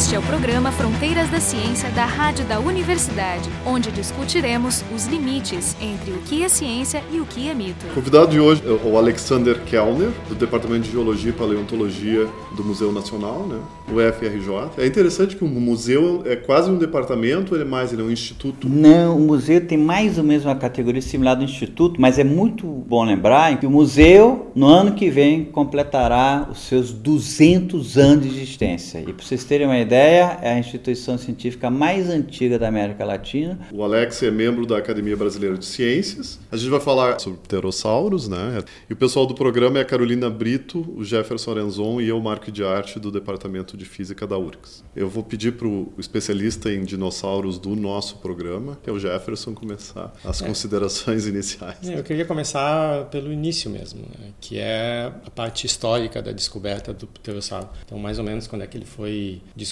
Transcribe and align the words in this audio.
Este 0.00 0.14
é 0.14 0.18
o 0.18 0.22
programa 0.22 0.72
Fronteiras 0.72 1.28
da 1.28 1.40
Ciência 1.40 1.90
da 1.90 2.06
Rádio 2.06 2.46
da 2.46 2.58
Universidade, 2.58 3.50
onde 3.66 3.92
discutiremos 3.92 4.82
os 4.94 5.04
limites 5.04 5.76
entre 5.78 6.12
o 6.12 6.18
que 6.22 6.42
é 6.42 6.48
ciência 6.48 7.04
e 7.12 7.20
o 7.20 7.26
que 7.26 7.50
é 7.50 7.52
mito. 7.52 7.86
O 7.88 7.94
convidado 7.96 8.28
de 8.28 8.40
hoje 8.40 8.62
é 8.64 8.88
o 8.88 8.96
Alexander 8.96 9.60
Kellner, 9.64 10.08
do 10.26 10.34
Departamento 10.34 10.84
de 10.84 10.92
Geologia 10.92 11.28
e 11.28 11.34
Paleontologia 11.34 12.26
do 12.56 12.64
Museu 12.64 12.90
Nacional, 12.90 13.46
né? 13.46 13.58
o 13.92 14.12
FRJ. 14.12 14.82
É 14.82 14.86
interessante 14.86 15.36
que 15.36 15.44
o 15.44 15.48
museu 15.48 16.22
é 16.24 16.34
quase 16.34 16.70
um 16.70 16.78
departamento, 16.78 17.54
ele 17.54 17.64
é 17.64 17.66
mais, 17.66 17.92
ele 17.92 18.00
é 18.00 18.04
um 18.04 18.10
instituto? 18.10 18.68
Não, 18.68 19.18
o 19.18 19.20
museu 19.20 19.60
tem 19.66 19.76
mais 19.76 20.16
ou 20.16 20.24
menos 20.24 20.46
uma 20.46 20.56
categoria 20.56 21.02
similar 21.02 21.34
do 21.34 21.44
instituto, 21.44 22.00
mas 22.00 22.18
é 22.18 22.24
muito 22.24 22.66
bom 22.66 23.04
lembrar 23.04 23.58
que 23.60 23.66
o 23.66 23.70
museu, 23.70 24.50
no 24.54 24.66
ano 24.66 24.92
que 24.92 25.10
vem, 25.10 25.44
completará 25.44 26.48
os 26.50 26.60
seus 26.60 26.90
200 26.90 27.98
anos 27.98 28.24
de 28.24 28.30
existência. 28.30 29.00
E 29.00 29.12
para 29.12 29.24
vocês 29.24 29.44
terem 29.44 29.66
uma 29.66 29.78
ideia, 29.78 29.89
é 29.96 30.52
a 30.52 30.58
instituição 30.58 31.18
científica 31.18 31.70
mais 31.70 32.08
antiga 32.08 32.58
da 32.58 32.68
América 32.68 33.04
Latina. 33.04 33.58
O 33.72 33.82
Alex 33.82 34.22
é 34.22 34.30
membro 34.30 34.66
da 34.66 34.78
Academia 34.78 35.16
Brasileira 35.16 35.56
de 35.56 35.64
Ciências. 35.64 36.38
A 36.50 36.56
gente 36.56 36.70
vai 36.70 36.80
falar 36.80 37.18
sobre 37.18 37.38
pterossauros, 37.40 38.28
né? 38.28 38.62
E 38.88 38.92
o 38.92 38.96
pessoal 38.96 39.26
do 39.26 39.34
programa 39.34 39.78
é 39.78 39.82
a 39.82 39.84
Carolina 39.84 40.30
Brito, 40.30 40.86
o 40.96 41.04
Jefferson 41.04 41.52
Arenzon 41.52 42.00
e 42.00 42.08
eu, 42.08 42.20
Marco 42.20 42.50
de 42.50 42.64
Arte, 42.64 42.98
do 42.98 43.10
Departamento 43.10 43.76
de 43.76 43.84
Física 43.84 44.26
da 44.26 44.38
URGS. 44.38 44.84
Eu 44.94 45.08
vou 45.08 45.22
pedir 45.22 45.52
para 45.52 45.66
o 45.66 45.92
especialista 45.98 46.72
em 46.72 46.84
dinossauros 46.84 47.58
do 47.58 47.74
nosso 47.74 48.16
programa, 48.18 48.78
que 48.82 48.88
é 48.88 48.92
o 48.92 48.98
Jefferson, 48.98 49.54
começar 49.54 50.12
as 50.24 50.40
é. 50.40 50.46
considerações 50.46 51.26
iniciais. 51.28 51.88
É, 51.88 51.98
eu 51.98 52.04
queria 52.04 52.24
começar 52.24 53.06
pelo 53.06 53.32
início 53.32 53.70
mesmo, 53.70 54.02
né? 54.02 54.32
que 54.40 54.58
é 54.58 55.12
a 55.26 55.30
parte 55.30 55.66
histórica 55.66 56.22
da 56.22 56.32
descoberta 56.32 56.92
do 56.92 57.06
pterossauro. 57.06 57.68
Então, 57.84 57.98
mais 57.98 58.18
ou 58.18 58.24
menos 58.24 58.46
quando 58.46 58.62
é 58.62 58.66
que 58.66 58.76
ele 58.76 58.86
foi 58.86 59.42
descoberto, 59.54 59.69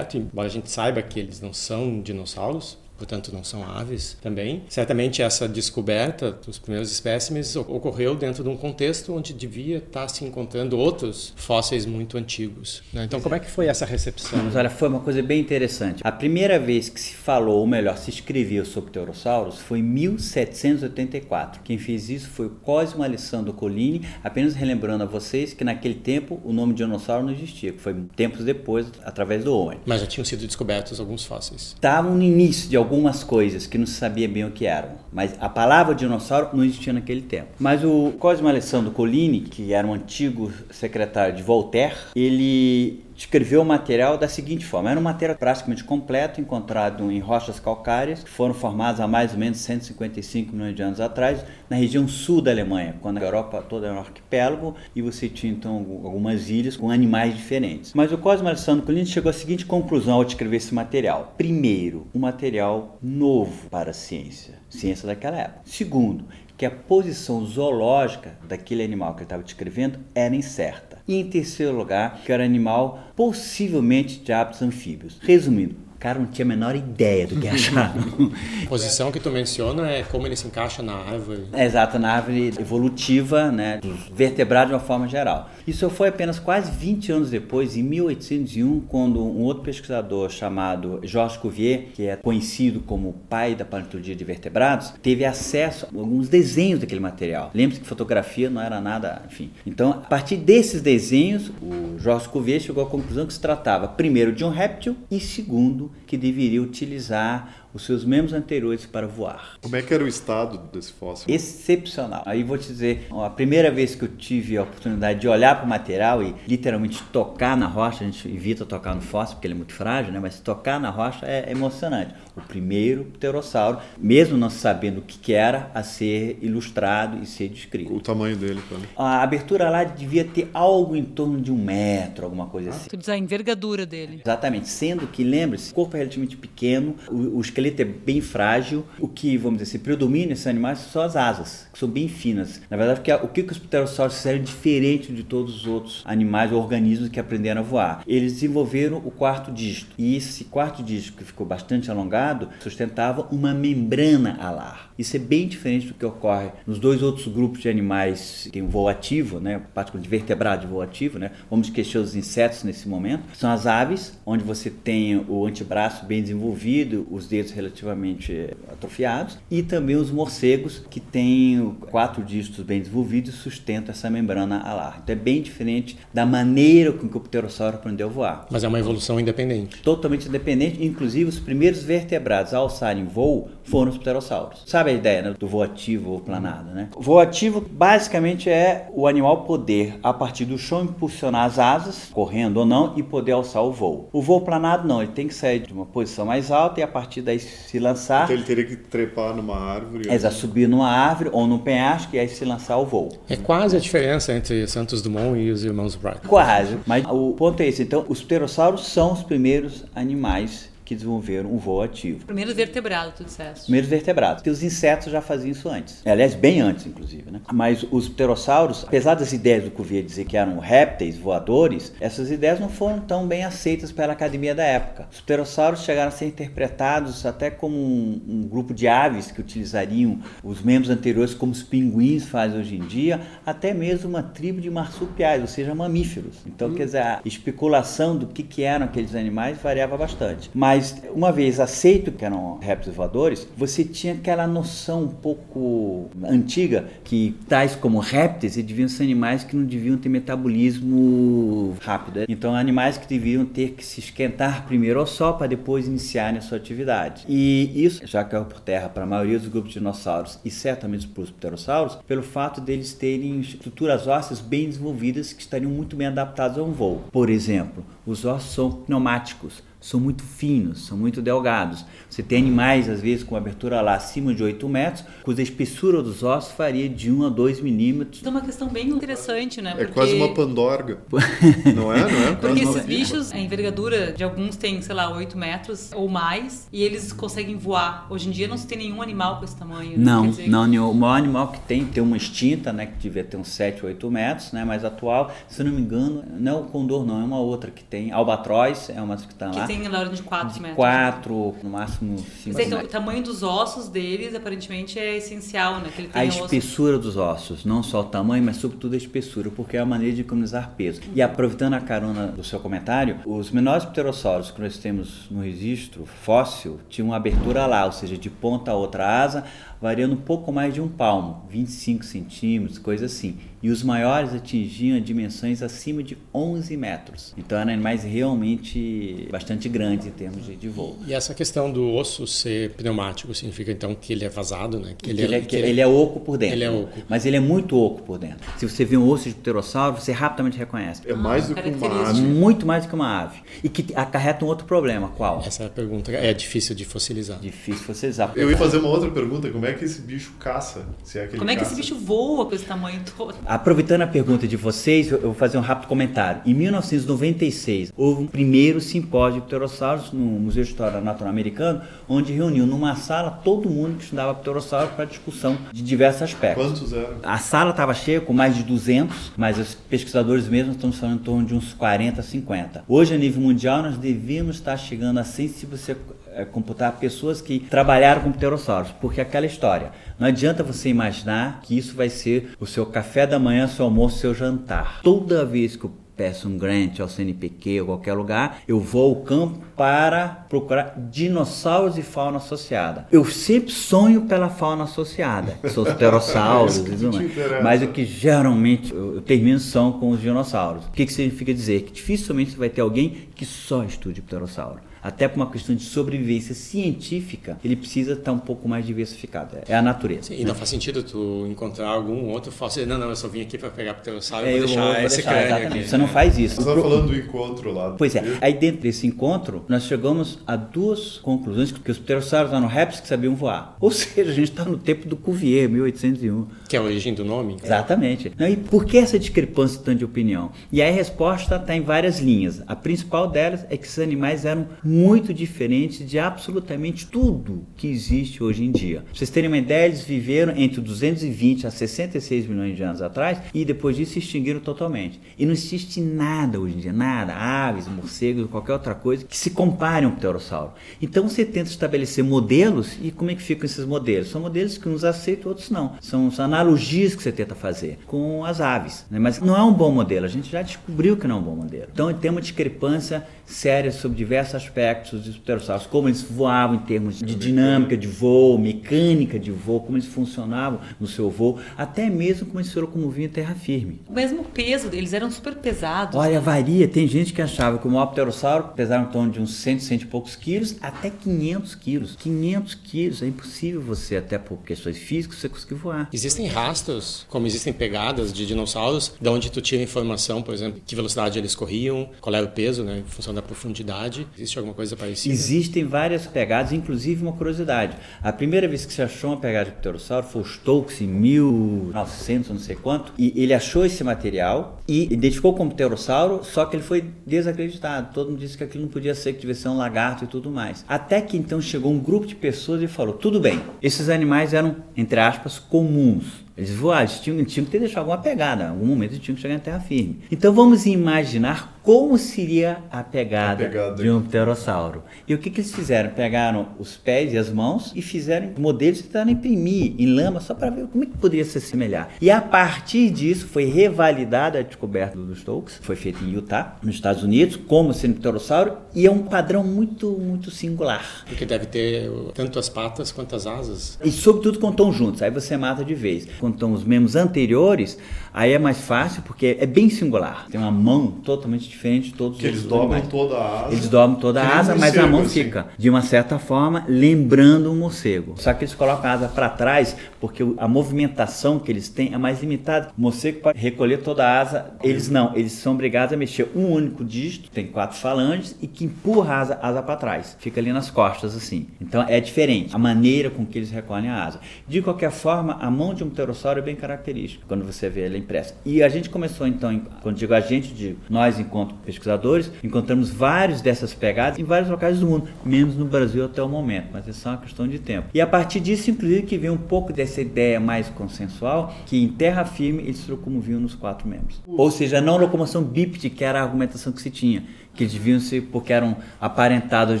embora 0.16 0.48
a 0.48 0.50
gente 0.50 0.70
saiba 0.70 1.02
que 1.02 1.18
eles 1.18 1.40
não 1.40 1.52
são 1.52 2.00
dinossauros, 2.00 2.78
portanto 2.96 3.32
não 3.32 3.44
são 3.44 3.64
aves 3.64 4.16
também. 4.20 4.62
Certamente 4.68 5.22
essa 5.22 5.48
descoberta 5.48 6.32
dos 6.32 6.58
primeiros 6.58 6.90
espécimes 6.90 7.54
ocorreu 7.56 8.14
dentro 8.14 8.42
de 8.42 8.48
um 8.48 8.56
contexto 8.56 9.14
onde 9.14 9.32
devia 9.32 9.78
estar 9.78 10.08
se 10.08 10.24
encontrando 10.24 10.78
outros 10.78 11.32
fósseis 11.36 11.86
muito 11.86 12.16
antigos. 12.16 12.82
Né? 12.92 13.04
Então 13.04 13.20
como 13.20 13.34
é 13.34 13.40
que 13.40 13.50
foi 13.50 13.66
essa 13.66 13.84
recepção? 13.84 14.42
Mas 14.42 14.56
olha, 14.56 14.70
foi 14.70 14.88
uma 14.88 15.00
coisa 15.00 15.22
bem 15.22 15.40
interessante. 15.40 16.00
A 16.04 16.12
primeira 16.12 16.58
vez 16.58 16.88
que 16.88 17.00
se 17.00 17.14
falou, 17.14 17.60
ou 17.60 17.66
melhor, 17.66 17.96
se 17.98 18.10
escreveu 18.10 18.64
sobre 18.64 18.90
pterossauros 18.90 19.58
foi 19.58 19.80
em 19.80 19.82
1784. 19.82 21.62
Quem 21.62 21.78
fez 21.78 22.08
isso 22.10 22.28
foi 22.28 22.46
o 22.46 22.50
Cosmo 22.50 23.02
Alessandro 23.02 23.52
Collini, 23.52 24.02
apenas 24.22 24.54
relembrando 24.54 25.04
a 25.04 25.06
vocês 25.06 25.52
que 25.52 25.64
naquele 25.64 25.94
tempo 25.94 26.40
o 26.44 26.52
nome 26.52 26.74
dinossauro 26.74 27.24
não 27.24 27.32
existia, 27.32 27.72
que 27.72 27.80
foi 27.80 27.94
tempos 28.14 28.44
depois 28.44 28.86
através 29.04 29.44
do 29.44 29.56
homem. 29.56 29.78
Mas 29.84 30.00
já 30.00 30.06
tinham 30.06 30.24
sido 30.24 30.46
descobertos 30.46 31.00
alguns 31.00 31.24
fósseis. 31.24 31.74
Estavam 31.74 32.14
no 32.14 32.22
início 32.22 32.68
de 32.68 32.76
algumas 32.86 33.24
coisas 33.24 33.66
que 33.66 33.76
não 33.76 33.84
se 33.84 33.94
sabia 33.94 34.28
bem 34.28 34.44
o 34.44 34.50
que 34.52 34.64
eram. 34.64 34.90
Mas 35.12 35.34
a 35.40 35.48
palavra 35.48 35.92
dinossauro 35.92 36.50
não 36.52 36.64
existia 36.64 36.92
naquele 36.92 37.20
tempo. 37.20 37.48
Mas 37.58 37.82
o 37.84 38.12
Cosmo 38.18 38.48
Alessandro 38.48 38.92
Collini, 38.92 39.40
que 39.40 39.72
era 39.72 39.84
um 39.84 39.92
antigo 39.92 40.52
secretário 40.70 41.34
de 41.34 41.42
Voltaire, 41.42 41.96
ele 42.14 43.04
descreveu 43.16 43.62
o 43.62 43.64
material 43.64 44.18
da 44.18 44.28
seguinte 44.28 44.64
forma: 44.64 44.90
era 44.90 45.00
um 45.00 45.02
material 45.02 45.36
praticamente 45.36 45.82
completo 45.82 46.40
encontrado 46.40 47.10
em 47.10 47.18
rochas 47.18 47.58
calcárias 47.58 48.22
que 48.22 48.30
foram 48.30 48.54
formadas 48.54 49.00
há 49.00 49.08
mais 49.08 49.32
ou 49.32 49.38
menos 49.38 49.58
155 49.58 50.54
milhões 50.54 50.76
de 50.76 50.82
anos 50.82 51.00
atrás 51.00 51.44
na 51.68 51.76
região 51.76 52.06
sul 52.06 52.40
da 52.40 52.50
Alemanha, 52.50 52.96
quando 53.00 53.18
a 53.18 53.22
Europa 53.22 53.64
toda 53.66 53.86
era 53.86 53.96
um 53.96 54.00
arquipélago 54.00 54.76
e 54.94 55.02
você 55.02 55.28
tinha 55.28 55.52
então 55.52 55.74
algumas 56.04 56.50
ilhas 56.50 56.76
com 56.76 56.90
animais 56.90 57.34
diferentes. 57.34 57.92
Mas 57.94 58.12
o 58.12 58.18
Cosmo 58.18 58.48
Alessandro 58.48 58.84
Collini 58.84 59.06
chegou 59.06 59.30
à 59.30 59.32
seguinte 59.32 59.64
conclusão 59.64 60.14
ao 60.14 60.24
descrever 60.24 60.58
esse 60.58 60.74
material: 60.74 61.34
primeiro, 61.36 62.06
um 62.14 62.20
material 62.20 62.98
novo 63.02 63.68
para 63.70 63.90
a 63.90 63.94
ciência, 63.94 64.54
ciência 64.68 65.06
daquela 65.06 65.38
época. 65.38 65.60
Segundo, 65.64 66.26
que 66.56 66.64
a 66.64 66.70
posição 66.70 67.44
zoológica 67.44 68.36
daquele 68.48 68.82
animal 68.82 69.12
que 69.12 69.18
ele 69.18 69.24
estava 69.24 69.42
descrevendo 69.42 69.98
era 70.14 70.34
incerta. 70.34 70.98
E 71.06 71.16
em 71.16 71.28
terceiro 71.28 71.76
lugar, 71.76 72.22
que 72.24 72.32
era 72.32 72.44
animal 72.44 73.10
possivelmente 73.14 74.18
de 74.20 74.32
hábitos 74.32 74.62
anfíbios. 74.62 75.18
Resumindo, 75.22 75.76
cara 76.06 76.20
não 76.20 76.26
tinha 76.26 76.44
a 76.44 76.48
menor 76.48 76.76
ideia 76.76 77.26
do 77.26 77.40
que 77.40 77.48
achar. 77.48 77.92
posição 78.68 79.10
que 79.10 79.18
tu 79.18 79.28
menciona 79.30 79.90
é 79.90 80.04
como 80.04 80.24
ele 80.26 80.36
se 80.36 80.46
encaixa 80.46 80.80
na 80.80 80.94
árvore. 80.94 81.48
É, 81.52 81.64
exato, 81.64 81.98
na 81.98 82.12
árvore 82.12 82.54
evolutiva, 82.60 83.50
né, 83.50 83.78
dos 83.78 84.08
vertebrados 84.12 84.68
de 84.68 84.74
uma 84.74 84.80
forma 84.80 85.08
geral. 85.08 85.50
Isso 85.66 85.90
foi 85.90 86.08
apenas 86.08 86.38
quase 86.38 86.70
20 86.70 87.10
anos 87.10 87.30
depois, 87.30 87.76
em 87.76 87.82
1801, 87.82 88.80
quando 88.82 89.20
um 89.20 89.42
outro 89.42 89.64
pesquisador 89.64 90.30
chamado 90.30 91.00
Georges 91.02 91.36
Cuvier, 91.36 91.86
que 91.92 92.06
é 92.06 92.16
conhecido 92.16 92.80
como 92.80 93.08
o 93.08 93.12
pai 93.12 93.54
da 93.54 93.64
paleontologia 93.64 94.14
de 94.14 94.24
vertebrados, 94.24 94.94
teve 95.02 95.24
acesso 95.24 95.86
a 95.86 95.98
alguns 95.98 96.28
desenhos 96.28 96.80
daquele 96.80 97.00
material. 97.00 97.50
Lembre-se 97.52 97.80
que 97.80 97.86
fotografia 97.86 98.48
não 98.48 98.60
era 98.60 98.80
nada, 98.80 99.22
enfim. 99.26 99.50
Então, 99.66 99.90
a 99.90 99.94
partir 99.94 100.36
desses 100.36 100.80
desenhos, 100.80 101.50
o 101.60 101.98
Georges 101.98 102.28
Cuvier 102.28 102.60
chegou 102.60 102.84
à 102.84 102.86
conclusão 102.88 103.26
que 103.26 103.32
se 103.32 103.40
tratava, 103.40 103.88
primeiro, 103.88 104.32
de 104.32 104.44
um 104.44 104.50
réptil 104.50 104.96
e, 105.10 105.18
segundo, 105.18 105.90
que 106.06 106.16
deveria 106.16 106.62
utilizar 106.62 107.65
os 107.76 107.84
seus 107.84 108.04
membros 108.04 108.32
anteriores 108.32 108.86
para 108.86 109.06
voar. 109.06 109.58
Como 109.60 109.76
é 109.76 109.82
que 109.82 109.92
era 109.92 110.02
o 110.02 110.08
estado 110.08 110.58
desse 110.72 110.92
fóssil? 110.92 111.32
Excepcional. 111.32 112.22
Aí 112.24 112.42
vou 112.42 112.56
te 112.56 112.66
dizer, 112.66 113.06
a 113.12 113.28
primeira 113.28 113.70
vez 113.70 113.94
que 113.94 114.04
eu 114.04 114.08
tive 114.08 114.56
a 114.56 114.62
oportunidade 114.62 115.20
de 115.20 115.28
olhar 115.28 115.56
para 115.56 115.66
o 115.66 115.68
material 115.68 116.22
e 116.22 116.34
literalmente 116.48 117.02
tocar 117.12 117.54
na 117.56 117.66
rocha, 117.66 118.02
a 118.02 118.06
gente 118.06 118.26
evita 118.28 118.64
tocar 118.64 118.94
no 118.94 119.02
fóssil 119.02 119.36
porque 119.36 119.46
ele 119.46 119.54
é 119.54 119.56
muito 119.56 119.74
frágil, 119.74 120.10
né? 120.10 120.18
mas 120.18 120.40
tocar 120.40 120.80
na 120.80 120.88
rocha 120.88 121.26
é 121.26 121.50
emocionante. 121.50 122.14
O 122.34 122.40
primeiro 122.40 123.04
pterossauro, 123.04 123.78
mesmo 123.98 124.38
não 124.38 124.48
sabendo 124.48 124.98
o 124.98 125.02
que, 125.02 125.34
era, 125.34 125.70
a 125.74 125.82
ser 125.82 126.38
ilustrado 126.40 127.22
e 127.22 127.26
ser 127.26 127.48
descrito. 127.48 127.94
O 127.94 128.00
tamanho 128.00 128.36
dele 128.36 128.60
também. 128.68 128.88
A 128.96 129.22
abertura 129.22 129.68
lá 129.68 129.84
devia 129.84 130.24
ter 130.24 130.48
algo 130.54 130.96
em 130.96 131.04
torno 131.04 131.40
de 131.40 131.52
um 131.52 131.56
metro, 131.56 132.24
alguma 132.24 132.46
coisa 132.46 132.70
assim. 132.70 132.88
Tu 132.88 132.96
diz 132.96 133.08
a 133.08 133.18
envergadura 133.18 133.84
dele. 133.84 134.22
Exatamente. 134.24 134.68
Sendo 134.68 135.06
que, 135.06 135.22
lembre-se, 135.22 135.72
o 135.72 135.74
corpo 135.74 135.96
é 135.96 135.98
relativamente 135.98 136.36
pequeno, 136.36 136.94
o, 137.10 137.38
o 137.38 137.40
esqueleto 137.40 137.65
esqueleto 137.66 137.82
é 137.82 137.84
bem 137.84 138.20
frágil. 138.20 138.84
O 138.98 139.08
que, 139.08 139.36
vamos 139.36 139.58
dizer 139.58 139.70
assim, 139.76 139.82
predomina 139.82 140.28
nesses 140.28 140.46
animais 140.46 140.78
são 140.78 141.02
as 141.02 141.16
asas, 141.16 141.68
que 141.72 141.78
são 141.78 141.88
bem 141.88 142.08
finas. 142.08 142.60
Na 142.70 142.76
verdade, 142.76 143.00
o 143.22 143.28
que, 143.28 143.40
os 143.40 143.58
pterossauros 143.58 144.16
fizeram 144.16 144.42
diferente 144.42 145.12
de 145.12 145.22
todos 145.22 145.56
os 145.56 145.66
outros 145.66 146.02
animais 146.04 146.52
ou 146.52 146.60
organismos 146.60 147.08
que 147.08 147.20
aprenderam 147.20 147.60
a 147.60 147.64
voar? 147.64 148.02
Eles 148.06 148.34
desenvolveram 148.34 148.98
o 148.98 149.10
quarto 149.10 149.50
dígito. 149.50 149.94
E 149.98 150.16
esse 150.16 150.44
quarto 150.44 150.82
dígito, 150.82 151.16
que 151.16 151.24
ficou 151.24 151.46
bastante 151.46 151.90
alongado, 151.90 152.48
sustentava 152.60 153.26
uma 153.30 153.52
membrana 153.52 154.36
alar. 154.40 154.92
Isso 154.98 155.16
é 155.16 155.18
bem 155.18 155.46
diferente 155.46 155.88
do 155.88 155.94
que 155.94 156.06
ocorre 156.06 156.50
nos 156.66 156.78
dois 156.78 157.02
outros 157.02 157.26
grupos 157.28 157.60
de 157.60 157.68
animais 157.68 158.42
que 158.44 158.50
têm 158.50 158.66
voo 158.66 158.88
ativo, 158.88 159.40
né? 159.40 159.60
de 160.00 160.08
vertebrado 160.08 160.62
de 160.62 160.66
voo 160.66 160.80
ativo. 160.80 161.18
Né? 161.18 161.30
Vamos 161.50 161.68
esquecer 161.68 161.98
os 161.98 162.16
insetos 162.16 162.64
nesse 162.64 162.88
momento. 162.88 163.24
São 163.34 163.50
as 163.50 163.66
aves, 163.66 164.18
onde 164.24 164.42
você 164.42 164.70
tem 164.70 165.16
o 165.28 165.46
antebraço 165.46 166.06
bem 166.06 166.22
desenvolvido, 166.22 167.06
os 167.10 167.26
dedos 167.26 167.52
relativamente 167.56 168.50
atrofiados, 168.70 169.38
e 169.50 169.62
também 169.62 169.96
os 169.96 170.10
morcegos, 170.10 170.82
que 170.90 171.00
têm 171.00 171.74
quatro 171.90 172.22
dígitos 172.22 172.64
bem 172.64 172.80
desenvolvidos 172.80 173.34
e 173.34 173.36
sustentam 173.38 173.92
essa 173.92 174.08
membrana 174.08 174.60
alar. 174.60 175.00
Então 175.02 175.14
é 175.14 175.18
bem 175.18 175.42
diferente 175.42 175.96
da 176.12 176.24
maneira 176.24 176.92
com 176.92 177.08
que 177.08 177.16
o 177.16 177.20
pterossauro 177.20 177.76
aprendeu 177.76 178.08
a 178.08 178.10
voar. 178.10 178.46
Mas 178.50 178.62
é 178.62 178.68
uma 178.68 178.78
evolução 178.78 179.18
independente. 179.18 179.80
Totalmente 179.82 180.28
independente, 180.28 180.84
inclusive 180.84 181.28
os 181.28 181.40
primeiros 181.40 181.82
vertebrados 181.82 182.54
a 182.54 182.58
alçarem 182.58 183.04
voo 183.04 183.50
foram 183.66 183.90
os 183.90 183.98
pterossauros. 183.98 184.62
Sabe 184.66 184.90
a 184.90 184.94
ideia 184.94 185.22
né, 185.22 185.34
do 185.38 185.46
voo 185.46 185.62
ativo 185.62 186.12
ou 186.12 186.20
planado, 186.20 186.72
né? 186.72 186.88
O 186.94 187.02
voo 187.02 187.18
ativo 187.18 187.60
basicamente 187.60 188.48
é 188.48 188.88
o 188.92 189.06
animal 189.06 189.42
poder, 189.42 189.98
a 190.02 190.12
partir 190.12 190.44
do 190.44 190.56
chão, 190.56 190.84
impulsionar 190.84 191.44
as 191.44 191.58
asas, 191.58 192.08
correndo 192.12 192.58
ou 192.58 192.66
não, 192.66 192.94
e 192.96 193.02
poder 193.02 193.32
alçar 193.32 193.62
o 193.62 193.72
voo. 193.72 194.08
O 194.12 194.22
voo 194.22 194.40
planado 194.40 194.86
não, 194.86 195.02
ele 195.02 195.12
tem 195.12 195.28
que 195.28 195.34
sair 195.34 195.60
de 195.60 195.72
uma 195.72 195.86
posição 195.86 196.24
mais 196.24 196.50
alta 196.50 196.80
e 196.80 196.82
a 196.82 196.88
partir 196.88 197.22
daí 197.22 197.38
se 197.38 197.78
lançar. 197.78 198.24
Então 198.24 198.36
ele 198.36 198.44
teria 198.44 198.64
que 198.64 198.76
trepar 198.76 199.34
numa 199.34 199.56
árvore. 199.56 200.10
Exato, 200.10 200.34
subir 200.34 200.68
numa 200.68 200.90
árvore 200.90 201.30
ou 201.32 201.46
num 201.46 201.58
penhasco 201.58 202.14
e 202.14 202.18
aí 202.18 202.28
se 202.28 202.44
lançar 202.44 202.76
o 202.78 202.86
voo. 202.86 203.08
É 203.28 203.36
quase 203.36 203.76
a 203.76 203.80
diferença 203.80 204.32
entre 204.32 204.66
Santos 204.66 205.02
Dumont 205.02 205.38
e 205.38 205.50
os 205.50 205.64
irmãos 205.64 205.98
Wright. 206.02 206.26
Quase. 206.26 206.78
Mas 206.86 207.04
o 207.06 207.32
ponto 207.32 207.60
é 207.60 207.66
esse. 207.66 207.82
Então, 207.82 208.04
os 208.08 208.22
pterossauros 208.22 208.86
são 208.86 209.12
os 209.12 209.22
primeiros 209.22 209.84
animais 209.94 210.70
que 210.86 210.94
desenvolveram 210.94 211.52
um 211.52 211.58
voo 211.58 211.82
ativo. 211.82 212.24
Primeiro 212.24 212.54
vertebrado, 212.54 213.12
tu 213.16 213.24
disseste. 213.24 213.64
Primeiros 213.64 213.90
vertebrados. 213.90 214.36
Porque 214.36 214.50
os 214.50 214.62
insetos 214.62 215.10
já 215.10 215.20
faziam 215.20 215.50
isso 215.50 215.68
antes. 215.68 216.00
Aliás, 216.06 216.34
bem 216.34 216.60
antes, 216.60 216.86
inclusive. 216.86 217.30
Né? 217.30 217.40
Mas 217.52 217.84
os 217.90 218.08
pterossauros, 218.08 218.84
apesar 218.84 219.14
das 219.14 219.32
ideias 219.32 219.64
do 219.64 219.70
Cuvier 219.70 220.04
dizer 220.04 220.24
que 220.24 220.36
eram 220.36 220.58
répteis 220.58 221.18
voadores, 221.18 221.92
essas 222.00 222.30
ideias 222.30 222.60
não 222.60 222.68
foram 222.68 223.00
tão 223.00 223.26
bem 223.26 223.44
aceitas 223.44 223.90
pela 223.90 224.12
academia 224.12 224.54
da 224.54 224.62
época. 224.62 225.08
Os 225.10 225.20
pterossauros 225.20 225.82
chegaram 225.82 226.08
a 226.08 226.12
ser 226.12 226.26
interpretados 226.26 227.26
até 227.26 227.50
como 227.50 227.76
um, 227.76 228.22
um 228.28 228.42
grupo 228.48 228.72
de 228.72 228.86
aves 228.86 229.32
que 229.32 229.40
utilizariam 229.40 230.20
os 230.44 230.62
membros 230.62 230.90
anteriores 230.90 231.34
como 231.34 231.50
os 231.50 231.62
pinguins 231.62 232.26
fazem 232.26 232.60
hoje 232.60 232.76
em 232.76 232.86
dia, 232.86 233.20
até 233.44 233.74
mesmo 233.74 234.08
uma 234.08 234.22
tribo 234.22 234.60
de 234.60 234.70
marsupiais, 234.70 235.40
ou 235.42 235.48
seja, 235.48 235.74
mamíferos. 235.74 236.36
Então, 236.46 236.68
hum. 236.68 236.74
quer 236.74 236.84
dizer, 236.84 237.02
a 237.02 237.20
especulação 237.24 238.16
do 238.16 238.26
que, 238.26 238.42
que 238.42 238.62
eram 238.62 238.86
aqueles 238.86 239.14
animais 239.14 239.58
variava 239.58 239.96
bastante. 239.96 240.50
Mas, 240.54 240.75
uma 241.14 241.32
vez 241.32 241.60
aceito 241.60 242.12
que 242.12 242.24
eram 242.24 242.58
répteis 242.58 242.94
voadores, 242.94 243.46
você 243.56 243.84
tinha 243.84 244.14
aquela 244.14 244.46
noção 244.46 245.04
um 245.04 245.08
pouco 245.08 246.10
antiga 246.24 246.86
que 247.04 247.34
tais 247.48 247.74
como 247.74 247.98
répteis 247.98 248.56
deviam 248.56 248.88
ser 248.88 249.04
animais 249.04 249.44
que 249.44 249.56
não 249.56 249.64
deviam 249.64 249.96
ter 249.96 250.08
metabolismo 250.08 251.76
rápido. 251.80 252.24
Então, 252.28 252.54
animais 252.54 252.98
que 252.98 253.06
deviam 253.06 253.44
ter 253.44 253.72
que 253.72 253.84
se 253.84 254.00
esquentar 254.00 254.66
primeiro 254.66 255.00
ao 255.00 255.06
sol 255.06 255.34
para 255.34 255.46
depois 255.46 255.86
iniciarem 255.86 256.38
a 256.38 256.42
sua 256.42 256.56
atividade. 256.56 257.24
E 257.28 257.70
isso 257.74 258.06
já 258.06 258.24
caiu 258.24 258.44
por 258.44 258.60
terra 258.60 258.88
para 258.88 259.04
a 259.04 259.06
maioria 259.06 259.38
dos 259.38 259.48
grupos 259.48 259.72
de 259.72 259.78
dinossauros 259.78 260.38
e 260.44 260.50
certamente 260.50 261.06
para 261.06 261.22
os 261.22 261.30
pterossauros, 261.30 261.98
pelo 262.06 262.22
fato 262.22 262.60
deles 262.60 262.92
terem 262.92 263.40
estruturas 263.40 264.06
ósseas 264.06 264.40
bem 264.40 264.68
desenvolvidas 264.68 265.32
que 265.32 265.40
estariam 265.40 265.70
muito 265.70 265.96
bem 265.96 266.06
adaptadas 266.06 266.58
a 266.58 266.62
um 266.62 266.72
voo. 266.72 267.04
Por 267.12 267.30
exemplo, 267.30 267.84
os 268.06 268.24
ossos 268.24 268.52
são 268.52 268.70
pneumáticos, 268.70 269.62
são 269.80 270.00
muito 270.00 270.22
finos, 270.22 270.86
são 270.86 270.96
muito 270.96 271.20
delgados. 271.20 271.84
Você 272.08 272.22
tem 272.22 272.38
animais, 272.38 272.88
às 272.88 273.00
vezes, 273.00 273.22
com 273.22 273.36
abertura 273.36 273.80
lá 273.80 273.94
acima 273.94 274.34
de 274.34 274.42
8 274.42 274.68
metros, 274.68 275.04
cuja 275.22 275.42
espessura 275.42 276.02
dos 276.02 276.22
ossos 276.22 276.52
faria 276.52 276.88
de 276.88 277.10
1 277.10 277.26
a 277.26 277.28
2 277.28 277.60
milímetros. 277.60 278.20
Então 278.20 278.32
é 278.32 278.36
uma 278.36 278.44
questão 278.44 278.68
bem 278.68 278.88
interessante, 278.88 279.60
né? 279.60 279.72
É 279.72 279.74
Porque... 279.74 279.92
quase 279.92 280.14
uma 280.14 280.32
pandorga. 280.32 280.98
não 281.74 281.92
é? 281.92 282.00
Não 282.00 282.28
é? 282.28 282.34
Porque 282.34 282.62
esses 282.62 282.84
bichos, 282.84 283.32
a 283.32 283.38
envergadura 283.38 284.12
de 284.12 284.24
alguns 284.24 284.56
tem, 284.56 284.80
sei 284.80 284.94
lá, 284.94 285.14
8 285.14 285.36
metros 285.36 285.90
ou 285.94 286.08
mais, 286.08 286.68
e 286.72 286.82
eles 286.82 287.12
conseguem 287.12 287.56
voar. 287.56 288.06
Hoje 288.08 288.28
em 288.28 288.32
dia 288.32 288.48
não 288.48 288.56
se 288.56 288.66
tem 288.66 288.78
nenhum 288.78 289.02
animal 289.02 289.38
com 289.38 289.44
esse 289.44 289.56
tamanho. 289.56 289.90
Né? 289.90 289.96
Não, 289.98 290.30
dizer... 290.30 290.48
não, 290.48 290.66
nenhum. 290.66 290.90
O 290.90 290.94
maior 290.94 291.16
animal 291.16 291.48
que 291.48 291.60
tem, 291.60 291.84
tem 291.84 292.02
uma 292.02 292.16
extinta, 292.16 292.72
né? 292.72 292.86
Que 292.86 292.98
devia 292.98 293.24
ter 293.24 293.36
uns 293.36 293.48
7, 293.48 293.84
8 293.84 294.10
metros, 294.10 294.52
né? 294.52 294.64
Mais 294.64 294.84
atual. 294.84 295.30
Se 295.48 295.62
não 295.62 295.72
me 295.72 295.82
engano, 295.82 296.24
não 296.38 296.52
é 296.52 296.60
o 296.60 296.64
condor, 296.64 297.04
não, 297.04 297.20
é 297.20 297.24
uma 297.24 297.38
outra 297.38 297.70
que 297.70 297.84
tem. 297.84 298.10
Albatroz 298.10 298.90
é 298.90 299.00
uma 299.00 299.16
que 299.16 299.32
está 299.32 299.46
lá. 299.46 299.65
Que 299.66 299.80
tem 299.80 299.88
na 299.88 299.98
ordem 299.98 300.14
de 300.14 300.22
4 300.22 300.54
de 300.54 300.60
metros. 300.60 300.76
4, 300.76 301.56
no 301.62 301.70
máximo 301.70 302.18
5 302.18 302.60
então, 302.60 302.80
o 302.82 302.86
tamanho 302.86 303.22
dos 303.22 303.42
ossos 303.42 303.88
deles, 303.88 304.34
aparentemente, 304.34 304.98
é 304.98 305.16
essencial, 305.16 305.80
né? 305.80 305.90
A 306.12 306.24
espessura 306.24 306.96
osso... 306.96 307.02
dos 307.02 307.16
ossos, 307.16 307.64
não 307.64 307.82
só 307.82 308.00
o 308.00 308.04
tamanho, 308.04 308.42
mas 308.42 308.56
sobretudo 308.56 308.94
a 308.94 308.96
espessura, 308.96 309.50
porque 309.50 309.76
é 309.76 309.80
a 309.80 309.86
maneira 309.86 310.14
de 310.14 310.22
economizar 310.22 310.72
peso. 310.76 311.00
E 311.14 311.22
aproveitando 311.22 311.74
a 311.74 311.80
carona 311.80 312.28
do 312.28 312.44
seu 312.44 312.60
comentário, 312.60 313.20
os 313.24 313.50
menores 313.50 313.84
pterossauros 313.84 314.50
que 314.50 314.60
nós 314.60 314.78
temos 314.78 315.26
no 315.30 315.42
registro 315.42 316.06
fóssil 316.06 316.80
tinham 316.88 317.08
uma 317.08 317.16
abertura 317.16 317.66
lá, 317.66 317.84
ou 317.84 317.92
seja, 317.92 318.16
de 318.16 318.30
ponta 318.30 318.70
a 318.70 318.74
outra 318.74 319.22
asa, 319.22 319.44
variando 319.80 320.14
um 320.14 320.20
pouco 320.20 320.52
mais 320.52 320.74
de 320.74 320.80
um 320.80 320.88
palmo, 320.88 321.44
25 321.50 322.04
centímetros, 322.04 322.78
coisa 322.78 323.06
assim. 323.06 323.36
E 323.62 323.70
os 323.70 323.82
maiores 323.82 324.32
atingiam 324.32 325.00
dimensões 325.00 325.60
acima 325.60 326.02
de 326.02 326.16
11 326.32 326.76
metros. 326.76 327.34
Então 327.36 327.58
eram 327.58 327.72
animais 327.72 328.04
realmente 328.04 329.26
bastante 329.30 329.68
grandes 329.68 330.06
em 330.06 330.10
termos 330.10 330.46
de, 330.46 330.54
de 330.54 330.68
voo. 330.68 330.96
E 331.04 331.12
essa 331.12 331.34
questão 331.34 331.72
do 331.72 331.92
osso 331.92 332.26
ser 332.28 332.70
pneumático 332.74 333.34
significa 333.34 333.72
então 333.72 333.94
que 333.94 334.12
ele 334.12 334.24
é 334.24 334.28
vazado, 334.28 334.78
né? 334.78 334.94
Que 334.96 335.10
ele, 335.10 335.22
ele 335.22 335.34
é, 335.34 335.40
que 335.40 335.56
ele 335.56 335.80
é 335.80 335.86
oco 335.86 336.20
por 336.20 336.38
dentro. 336.38 336.54
Ele 336.54 336.64
é 336.64 336.70
oco. 336.70 336.98
Mas 337.08 337.26
ele 337.26 337.36
é 337.36 337.40
muito 337.40 337.76
oco 337.76 338.02
por 338.02 338.18
dentro. 338.18 338.38
Se 338.56 338.68
você 338.68 338.84
vê 338.84 338.96
um 338.96 339.08
osso 339.08 339.28
de 339.28 339.34
pterossauro, 339.34 339.96
você 339.96 340.12
rapidamente 340.12 340.56
reconhece. 340.56 341.02
É 341.04 341.14
mais 341.14 341.48
do 341.48 341.54
que 341.54 341.68
uma 341.68 342.08
ave. 342.10 342.20
Muito 342.20 342.64
mais 342.64 342.84
do 342.84 342.88
que 342.88 342.94
uma 342.94 343.22
ave. 343.22 343.40
E 343.64 343.68
que 343.68 343.92
acarreta 343.96 344.44
um 344.44 344.48
outro 344.48 344.64
problema. 344.64 345.08
Qual? 345.08 345.42
Essa 345.44 345.64
é 345.64 345.66
a 345.66 345.70
pergunta. 345.70 346.12
É 346.12 346.32
difícil 346.32 346.74
de 346.74 346.84
fossilizar. 346.84 347.40
Difícil 347.40 347.80
de 347.80 347.86
fossilizar. 347.86 348.32
Eu 348.36 348.48
ia 348.48 348.56
fazer 348.56 348.78
uma 348.78 348.88
outra 348.88 349.10
pergunta. 349.10 349.50
Como 349.50 349.65
é 349.66 349.72
que 349.72 349.84
esse 349.84 350.00
bicho 350.00 350.32
caça? 350.38 350.86
Se 351.04 351.18
é 351.18 351.26
que 351.26 351.36
Como 351.36 351.50
é 351.50 351.56
que 351.56 351.62
esse 351.62 351.74
bicho 351.74 351.96
voa 351.96 352.46
com 352.46 352.54
esse 352.54 352.64
tamanho 352.64 353.00
todo? 353.16 353.34
Aproveitando 353.44 354.02
a 354.02 354.06
pergunta 354.06 354.46
de 354.46 354.56
vocês, 354.56 355.10
eu 355.10 355.20
vou 355.20 355.34
fazer 355.34 355.58
um 355.58 355.60
rápido 355.60 355.88
comentário. 355.88 356.42
Em 356.46 356.54
1996, 356.54 357.92
houve 357.96 358.22
um 358.22 358.26
primeiro 358.26 358.80
simpósio 358.80 359.40
de 359.40 359.46
pterossauros 359.46 360.12
no 360.12 360.20
Museu 360.20 360.62
de 360.62 360.70
História 360.70 361.00
Natural 361.00 361.30
Americano, 361.30 361.82
onde 362.08 362.32
reuniu 362.32 362.66
numa 362.66 362.94
sala 362.96 363.30
todo 363.30 363.68
mundo 363.68 363.96
que 363.96 364.04
estudava 364.04 364.34
pterossauro 364.34 364.90
para 364.90 365.04
discussão 365.04 365.58
de 365.72 365.82
diversos 365.82 366.22
aspectos. 366.22 366.64
Quantos 366.64 366.92
eram? 366.92 367.18
A 367.22 367.38
sala 367.38 367.70
estava 367.70 367.94
cheia 367.94 368.20
com 368.20 368.32
mais 368.32 368.56
de 368.56 368.62
200, 368.62 369.32
mas 369.36 369.58
os 369.58 369.74
pesquisadores 369.74 370.48
mesmos 370.48 370.76
estão 370.76 370.92
falando 370.92 371.20
em 371.20 371.24
torno 371.24 371.46
de 371.46 371.54
uns 371.54 371.72
40, 371.74 372.22
50. 372.22 372.84
Hoje, 372.88 373.14
a 373.14 373.18
nível 373.18 373.42
mundial, 373.42 373.82
nós 373.82 373.96
devíamos 373.96 374.56
estar 374.56 374.76
chegando 374.76 375.18
a 375.18 375.24
100 375.24 375.48
se 375.48 375.66
você 375.66 375.96
é, 376.36 376.44
computar 376.44 376.92
pessoas 376.98 377.40
que 377.40 377.58
trabalharam 377.58 378.20
com 378.20 378.30
pterossauros, 378.32 378.92
porque 379.00 379.22
aquela 379.22 379.46
história, 379.46 379.90
não 380.18 380.28
adianta 380.28 380.62
você 380.62 380.90
imaginar 380.90 381.60
que 381.62 381.76
isso 381.76 381.96
vai 381.96 382.10
ser 382.10 382.50
o 382.60 382.66
seu 382.66 382.84
café 382.84 383.26
da 383.26 383.38
manhã, 383.38 383.66
seu 383.66 383.86
almoço, 383.86 384.18
seu 384.18 384.34
jantar. 384.34 385.00
Toda 385.02 385.46
vez 385.46 385.76
que 385.76 385.84
eu 385.84 385.92
peço 386.16 386.48
um 386.48 386.56
grant 386.56 386.98
ao 387.00 387.08
CNPq 387.08 387.80
ou 387.80 387.86
qualquer 387.86 388.14
lugar, 388.14 388.60
eu 388.66 388.80
vou 388.80 389.10
ao 389.10 389.22
campo 389.22 389.60
para 389.76 390.28
procurar 390.48 390.94
dinossauros 391.10 391.98
e 391.98 392.02
fauna 392.02 392.38
associada. 392.38 393.06
Eu 393.12 393.24
sempre 393.24 393.70
sonho 393.70 394.22
pela 394.22 394.48
fauna 394.48 394.84
associada, 394.84 395.58
são 395.70 395.84
os 395.84 395.92
pterossauros, 395.92 396.82
mas 397.62 397.82
o 397.82 397.88
que 397.88 398.04
geralmente 398.04 398.92
eu, 398.94 399.20
termino 399.20 399.58
são 399.58 399.92
com 399.92 400.10
os 400.10 400.20
dinossauros. 400.20 400.86
O 400.86 400.92
que, 400.92 401.04
que 401.04 401.12
significa 401.12 401.52
dizer? 401.52 401.82
Que 401.82 401.92
dificilmente 401.92 402.56
vai 402.56 402.70
ter 402.70 402.80
alguém 402.80 403.28
que 403.34 403.44
só 403.44 403.84
estude 403.84 404.22
pterossauro 404.22 404.80
até 405.06 405.28
por 405.28 405.36
uma 405.36 405.48
questão 405.48 405.72
de 405.72 405.84
sobrevivência 405.84 406.52
científica, 406.52 407.56
ele 407.64 407.76
precisa 407.76 408.14
estar 408.14 408.32
um 408.32 408.40
pouco 408.40 408.68
mais 408.68 408.84
diversificado. 408.84 409.58
É 409.68 409.76
a 409.76 409.80
natureza. 409.80 410.24
Sim, 410.24 410.40
e 410.40 410.44
não 410.44 410.54
faz 410.54 410.68
sentido 410.68 411.00
tu 411.04 411.46
encontrar 411.48 411.88
algum 411.88 412.28
outro 412.30 412.50
fóssil. 412.50 412.84
Não, 412.86 412.98
não, 412.98 413.08
eu 413.08 413.14
só 413.14 413.28
vim 413.28 413.40
aqui 413.40 413.56
para 413.56 413.70
pegar 413.70 413.94
pterossauro 413.94 414.46
e 414.46 414.48
é, 414.48 414.58
vou 414.58 414.66
deixar 414.66 414.82
vou 414.82 415.06
esse 415.06 415.22
crânio 415.22 415.46
exatamente. 415.46 415.78
aqui. 415.78 415.88
Você 415.88 415.96
não 415.96 416.08
faz 416.08 416.38
isso. 416.38 416.56
Você 416.56 416.68
está 416.68 416.82
falando 416.82 417.06
do 417.06 417.16
encontro 417.16 417.72
lá. 417.72 417.94
Pois 417.96 418.16
é. 418.16 418.24
Aí 418.40 418.52
dentro 418.52 418.80
desse 418.80 419.06
encontro, 419.06 419.64
nós 419.68 419.84
chegamos 419.84 420.40
a 420.44 420.56
duas 420.56 421.18
conclusões, 421.18 421.70
que 421.70 421.90
os 421.90 421.98
pterossauros 421.98 422.52
eram 422.52 422.66
répteis 422.66 423.00
que 423.00 423.06
sabiam 423.06 423.36
voar. 423.36 423.76
Ou 423.80 423.90
seja, 423.92 424.32
a 424.32 424.34
gente 424.34 424.50
está 424.50 424.64
no 424.64 424.76
tempo 424.76 425.08
do 425.08 425.16
Cuvier, 425.16 425.68
1801. 425.68 426.46
Que 426.68 426.74
é 426.74 426.80
a 426.80 426.82
origem 426.82 427.14
do 427.14 427.24
nome. 427.24 427.56
Exatamente. 427.62 428.32
E 428.36 428.56
por 428.56 428.84
que 428.84 428.98
essa 428.98 429.20
discrepância 429.20 429.80
tanto 429.84 429.98
de 429.98 430.04
opinião? 430.04 430.50
E 430.72 430.82
aí 430.82 430.90
a 430.90 430.92
resposta 430.92 431.54
está 431.54 431.76
em 431.76 431.82
várias 431.82 432.18
linhas. 432.18 432.60
A 432.66 432.74
principal 432.74 433.28
delas 433.28 433.64
é 433.70 433.76
que 433.76 433.86
esses 433.86 434.00
animais 434.00 434.44
eram 434.44 434.66
muito 434.96 435.34
diferentes 435.34 436.08
de 436.08 436.18
absolutamente 436.18 437.06
tudo 437.06 437.66
que 437.76 437.86
existe 437.86 438.42
hoje 438.42 438.64
em 438.64 438.72
dia. 438.72 439.02
Pra 439.02 439.14
vocês 439.14 439.28
terem 439.28 439.48
uma 439.48 439.58
ideia, 439.58 439.86
eles 439.86 440.02
viveram 440.02 440.54
entre 440.56 440.80
220 440.80 441.66
a 441.66 441.70
66 441.70 442.46
milhões 442.46 442.74
de 442.74 442.82
anos 442.82 443.02
atrás 443.02 443.38
e 443.52 443.62
depois 443.62 443.94
disso 443.94 444.14
se 444.14 444.20
extinguiram 444.20 444.58
totalmente. 444.58 445.20
E 445.38 445.44
não 445.44 445.52
existe 445.52 446.00
nada 446.00 446.58
hoje 446.58 446.76
em 446.76 446.78
dia, 446.78 446.92
nada, 446.94 447.34
aves, 447.34 447.86
morcegos, 447.86 448.48
qualquer 448.50 448.72
outra 448.72 448.94
coisa 448.94 449.26
que 449.26 449.36
se 449.36 449.50
compare 449.50 450.06
a 450.06 450.08
um 450.08 450.12
pterossauro. 450.12 450.72
Então 451.00 451.28
você 451.28 451.44
tenta 451.44 451.68
estabelecer 451.68 452.24
modelos 452.24 452.96
e 453.02 453.10
como 453.10 453.30
é 453.30 453.34
que 453.34 453.42
ficam 453.42 453.66
esses 453.66 453.84
modelos? 453.84 454.30
São 454.30 454.40
modelos 454.40 454.78
que 454.78 454.88
uns 454.88 455.04
aceitam, 455.04 455.50
outros 455.50 455.68
não. 455.68 455.96
São, 456.00 456.30
são 456.30 456.46
analogias 456.46 457.14
que 457.14 457.22
você 457.22 457.32
tenta 457.32 457.54
fazer 457.54 457.98
com 458.06 458.46
as 458.46 458.62
aves. 458.62 459.04
Né? 459.10 459.18
Mas 459.18 459.40
não 459.40 459.54
é 459.54 459.62
um 459.62 459.74
bom 459.74 459.90
modelo, 459.90 460.24
a 460.24 460.28
gente 460.28 460.50
já 460.50 460.62
descobriu 460.62 461.18
que 461.18 461.28
não 461.28 461.36
é 461.36 461.38
um 461.38 461.42
bom 461.42 461.56
modelo. 461.56 461.88
Então 461.92 462.12
tem 462.14 462.30
uma 462.30 462.40
discrepância 462.40 463.26
séria 463.44 463.92
sobre 463.92 464.16
diversos 464.16 464.54
aspectos 464.54 464.85
dos 464.94 465.36
pterossauros, 465.36 465.86
como 465.86 466.08
eles 466.08 466.22
voavam 466.22 466.76
em 466.76 466.80
termos 466.80 467.18
de 467.18 467.34
dinâmica 467.34 467.96
de 467.96 468.06
voo, 468.06 468.58
mecânica 468.58 469.38
de 469.38 469.50
voo, 469.50 469.80
como 469.80 469.96
eles 469.96 470.06
funcionavam 470.06 470.80
no 471.00 471.06
seu 471.06 471.30
voo, 471.30 471.58
até 471.76 472.08
mesmo 472.08 472.46
como 472.46 472.60
eles 472.60 472.70
se 472.70 472.78
locomoviam 472.78 473.26
em 473.26 473.30
terra 473.30 473.54
firme. 473.54 474.00
O 474.08 474.12
mesmo 474.12 474.44
peso 474.44 474.88
deles, 474.88 475.12
eram 475.12 475.30
super 475.30 475.54
pesados. 475.56 476.16
Olha, 476.16 476.40
varia. 476.40 476.86
Tem 476.88 477.06
gente 477.06 477.32
que 477.32 477.42
achava 477.42 477.78
que 477.78 477.86
o 477.86 477.90
maior 477.90 478.06
pterossauro 478.06 478.68
pesava 478.74 479.04
em 479.04 479.10
torno 479.10 479.32
de 479.32 479.40
uns 479.40 479.54
100, 479.54 479.80
100 479.80 479.98
e 479.98 480.04
poucos 480.06 480.36
quilos, 480.36 480.76
até 480.80 481.10
500 481.10 481.74
quilos. 481.74 482.16
500 482.16 482.74
quilos, 482.74 483.22
é 483.22 483.26
impossível 483.26 483.80
você, 483.80 484.16
até 484.16 484.38
por 484.38 484.58
questões 484.58 484.98
físicas, 484.98 485.38
você 485.38 485.48
conseguir 485.48 485.74
voar. 485.74 486.08
Existem 486.12 486.46
rastros, 486.46 487.26
como 487.28 487.46
existem 487.46 487.72
pegadas 487.72 488.32
de 488.32 488.46
dinossauros, 488.46 489.12
de 489.20 489.28
onde 489.28 489.50
tu 489.50 489.60
tira 489.60 489.82
informação, 489.82 490.42
por 490.42 490.54
exemplo, 490.54 490.80
que 490.84 490.94
velocidade 490.94 491.38
eles 491.38 491.54
corriam, 491.54 492.08
qual 492.20 492.34
era 492.34 492.44
o 492.44 492.50
peso, 492.50 492.84
né, 492.84 492.98
em 492.98 493.10
função 493.10 493.34
da 493.34 493.42
profundidade. 493.42 494.26
Existe 494.36 494.58
alguma 494.58 494.74
coisa 494.76 494.96
parecida? 494.96 495.34
Existem 495.34 495.84
várias 495.84 496.26
pegadas, 496.26 496.72
inclusive 496.72 497.22
uma 497.22 497.32
curiosidade. 497.32 497.96
A 498.22 498.32
primeira 498.32 498.68
vez 498.68 498.86
que 498.86 498.92
se 498.92 499.02
achou 499.02 499.30
uma 499.30 499.40
pegada 499.40 499.70
de 499.70 499.76
pterossauro 499.76 500.26
foi 500.26 500.42
o 500.42 500.44
Stokes 500.44 501.00
em 501.00 501.08
1900, 501.08 502.50
não 502.50 502.58
sei 502.58 502.76
quanto, 502.76 503.12
e 503.18 503.32
ele 503.34 503.54
achou 503.54 503.84
esse 503.84 504.04
material 504.04 504.80
e 504.86 505.12
identificou 505.12 505.54
como 505.54 505.70
pterossauro, 505.70 506.44
só 506.44 506.66
que 506.66 506.76
ele 506.76 506.82
foi 506.82 507.04
desacreditado. 507.26 508.12
Todo 508.12 508.30
mundo 508.30 508.38
disse 508.38 508.56
que 508.56 508.62
aquilo 508.62 508.84
não 508.84 508.90
podia 508.90 509.14
ser, 509.14 509.32
que 509.32 509.40
devia 509.40 509.54
ser 509.54 509.68
um 509.68 509.76
lagarto 509.76 510.24
e 510.24 510.26
tudo 510.26 510.50
mais. 510.50 510.84
Até 510.86 511.20
que 511.20 511.36
então 511.36 511.60
chegou 511.60 511.90
um 511.90 511.98
grupo 511.98 512.26
de 512.26 512.34
pessoas 512.36 512.82
e 512.82 512.86
falou: 512.86 513.14
tudo 513.14 513.40
bem, 513.40 513.60
esses 513.82 514.08
animais 514.08 514.52
eram, 514.52 514.76
entre 514.96 515.18
aspas, 515.18 515.58
comuns. 515.58 516.45
Eles 516.56 516.70
voaram, 516.70 517.02
eles 517.02 517.20
tinham, 517.20 517.44
tinham 517.44 517.64
que 517.64 517.70
ter 517.70 517.80
deixado 517.80 517.98
alguma 517.98 518.18
pegada, 518.18 518.64
em 518.64 518.68
algum 518.68 518.86
momento 518.86 519.12
eles 519.12 519.22
tinham 519.22 519.36
que 519.36 519.42
chegar 519.42 519.54
em 519.54 519.58
terra 519.58 519.80
firme. 519.80 520.20
Então 520.30 520.52
vamos 520.52 520.86
imaginar 520.86 521.76
como 521.86 522.18
seria 522.18 522.78
a 522.90 523.04
pegada, 523.04 523.64
A 523.64 523.68
pegada 523.68 524.02
de 524.02 524.10
um 524.10 524.20
pterossauro. 524.20 525.04
E 525.28 525.32
o 525.32 525.38
que, 525.38 525.48
que 525.50 525.60
eles 525.60 525.72
fizeram? 525.72 526.10
Pegaram 526.10 526.70
os 526.80 526.96
pés 526.96 527.32
e 527.32 527.38
as 527.38 527.48
mãos 527.48 527.92
e 527.94 528.02
fizeram 528.02 528.50
modelos 528.58 529.00
que 529.00 529.06
tentaram 529.06 529.30
imprimir 529.30 529.94
em 529.96 530.12
lama 530.12 530.40
só 530.40 530.52
para 530.52 530.68
ver 530.68 530.88
como 530.88 531.04
é 531.04 531.06
que 531.06 531.16
poderia 531.16 531.44
se 531.44 531.58
assemelhar. 531.58 532.08
E 532.20 532.28
a 532.28 532.40
partir 532.40 533.10
disso 533.10 533.46
foi 533.46 533.66
revalidada 533.66 534.58
a 534.58 534.62
descoberta 534.62 535.16
dos 535.16 535.38
Stokes, 535.38 535.78
foi 535.80 535.94
feita 535.94 536.24
em 536.24 536.32
Utah, 536.32 536.76
nos 536.82 536.96
Estados 536.96 537.22
Unidos, 537.22 537.54
como 537.54 537.94
sendo 537.94 538.16
pterossauro, 538.16 538.78
e 538.92 539.06
é 539.06 539.10
um 539.10 539.22
padrão 539.22 539.62
muito, 539.62 540.10
muito 540.10 540.50
singular. 540.50 541.24
Porque 541.28 541.46
deve 541.46 541.66
ter 541.66 542.10
tanto 542.34 542.58
as 542.58 542.68
patas 542.68 543.12
quanto 543.12 543.36
as 543.36 543.46
asas. 543.46 543.96
E 544.02 544.10
sobretudo 544.10 544.58
quando 544.58 544.72
estão 544.72 544.92
juntos, 544.92 545.22
aí 545.22 545.30
você 545.30 545.56
mata 545.56 545.84
de 545.84 545.94
vez. 545.94 546.26
Quando 546.46 546.54
estão 546.54 546.72
os 546.72 546.84
membros 546.84 547.16
anteriores, 547.16 547.98
aí 548.36 548.52
é 548.52 548.58
mais 548.58 548.80
fácil 548.82 549.22
porque 549.22 549.56
é 549.58 549.66
bem 549.66 549.88
singular. 549.90 550.46
Tem 550.50 550.60
uma 550.60 550.70
mão 550.70 551.06
totalmente 551.10 551.68
diferente 551.68 552.10
de 552.10 552.14
todos 552.14 552.38
Que 552.38 552.46
os 552.46 552.52
eles 552.52 552.62
outros 552.64 552.80
dobram 552.80 552.98
animais. 552.98 553.10
toda 553.10 553.36
a 553.36 553.60
asa. 553.64 553.72
Eles 553.72 553.88
dobram 553.88 554.14
toda 554.20 554.42
a 554.42 554.44
um 554.44 554.52
asa, 554.52 554.74
mas 554.76 554.98
a 554.98 555.06
mão 555.06 555.22
assim. 555.22 555.44
fica, 555.44 555.66
de 555.78 555.88
uma 555.90 556.02
certa 556.02 556.38
forma, 556.38 556.84
lembrando 556.86 557.72
um 557.72 557.76
morcego. 557.76 558.34
Só 558.36 558.52
que 558.52 558.64
eles 558.64 558.74
colocam 558.74 559.10
a 559.10 559.14
asa 559.14 559.28
para 559.28 559.48
trás, 559.48 559.96
porque 560.20 560.44
a 560.58 560.68
movimentação 560.68 561.58
que 561.58 561.72
eles 561.72 561.88
têm 561.88 562.12
é 562.12 562.18
mais 562.18 562.40
limitada. 562.40 562.88
O 562.96 563.00
morcego 563.00 563.40
pode 563.40 563.58
recolher 563.58 563.98
toda 564.02 564.26
a 564.26 564.40
asa, 564.40 564.70
eles 564.82 565.08
não, 565.08 565.34
eles 565.34 565.52
são 565.52 565.72
obrigados 565.72 566.12
a 566.12 566.16
mexer 566.16 566.48
um 566.54 566.72
único 566.72 567.04
dígito, 567.04 567.50
tem 567.50 567.66
quatro 567.66 567.96
falanges, 567.96 568.54
e 568.60 568.66
que 568.66 568.84
empurra 568.84 569.34
a 569.34 569.40
asa, 569.40 569.58
asa 569.62 569.82
para 569.82 569.96
trás. 569.96 570.36
Fica 570.38 570.60
ali 570.60 570.72
nas 570.72 570.90
costas, 570.90 571.34
assim. 571.34 571.68
Então 571.80 572.04
é 572.06 572.20
diferente 572.20 572.74
a 572.74 572.78
maneira 572.78 573.30
com 573.30 573.46
que 573.46 573.58
eles 573.58 573.70
recolhem 573.70 574.10
a 574.10 574.24
asa. 574.24 574.40
De 574.68 574.82
qualquer 574.82 575.10
forma, 575.10 575.54
a 575.60 575.70
mão 575.70 575.94
de 575.94 576.04
um 576.04 576.10
pterossauro 576.10 576.58
é 576.58 576.62
bem 576.62 576.76
característica, 576.76 577.44
quando 577.48 577.64
você 577.64 577.88
vê 577.88 578.06
ela 578.06 578.16
impressa. 578.26 578.54
E 578.64 578.82
a 578.82 578.88
gente 578.88 579.08
começou 579.08 579.46
então, 579.46 579.80
quando 580.02 580.16
digo 580.16 580.34
a 580.34 580.40
gente, 580.40 580.74
digo 580.74 580.98
nós 581.08 581.38
enquanto 581.38 581.74
pesquisadores, 581.76 582.50
encontramos 582.62 583.10
vários 583.10 583.60
dessas 583.60 583.94
pegadas 583.94 584.38
em 584.38 584.44
vários 584.44 584.68
locais 584.68 584.98
do 585.00 585.06
mundo, 585.06 585.28
menos 585.44 585.76
no 585.76 585.84
Brasil 585.84 586.24
até 586.24 586.42
o 586.42 586.48
momento, 586.48 586.88
mas 586.92 587.06
isso 587.06 587.26
é 587.26 587.30
uma 587.30 587.38
questão 587.38 587.66
de 587.66 587.78
tempo. 587.78 588.08
E 588.12 588.20
a 588.20 588.26
partir 588.26 588.60
disso, 588.60 588.90
inclusive, 588.90 589.22
que 589.22 589.38
vem 589.38 589.50
um 589.50 589.56
pouco 589.56 589.92
dessa 589.92 590.20
ideia 590.20 590.58
mais 590.58 590.88
consensual, 590.88 591.74
que 591.86 592.02
em 592.02 592.08
terra 592.08 592.44
firme 592.44 592.82
eles 592.82 592.98
se 592.98 593.10
locomoviam 593.10 593.60
nos 593.60 593.74
quatro 593.74 594.08
membros. 594.08 594.42
Ou 594.46 594.70
seja, 594.70 595.00
não 595.00 595.16
locomoção 595.16 595.62
bípede, 595.62 596.10
que 596.10 596.24
era 596.24 596.40
a 596.40 596.42
argumentação 596.42 596.92
que 596.92 597.00
se 597.00 597.10
tinha, 597.10 597.44
que 597.74 597.84
eles 597.84 597.92
deviam 597.92 598.18
ser, 598.18 598.42
porque 598.50 598.72
eram 598.72 598.96
aparentados 599.20 599.94
aos 599.94 600.00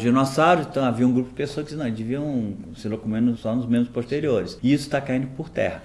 dinossauros, 0.00 0.66
então 0.66 0.84
havia 0.84 1.06
um 1.06 1.12
grupo 1.12 1.28
de 1.28 1.36
pessoas 1.36 1.66
que 1.66 1.72
diziam, 1.72 1.84
não, 1.84 1.94
deviam 1.94 2.54
se 2.74 2.88
locomover 2.88 3.36
só 3.36 3.54
nos 3.54 3.66
membros 3.66 3.92
posteriores. 3.92 4.58
E 4.62 4.72
isso 4.72 4.84
está 4.84 5.00
caindo 5.00 5.28
por 5.28 5.48
terra. 5.48 5.82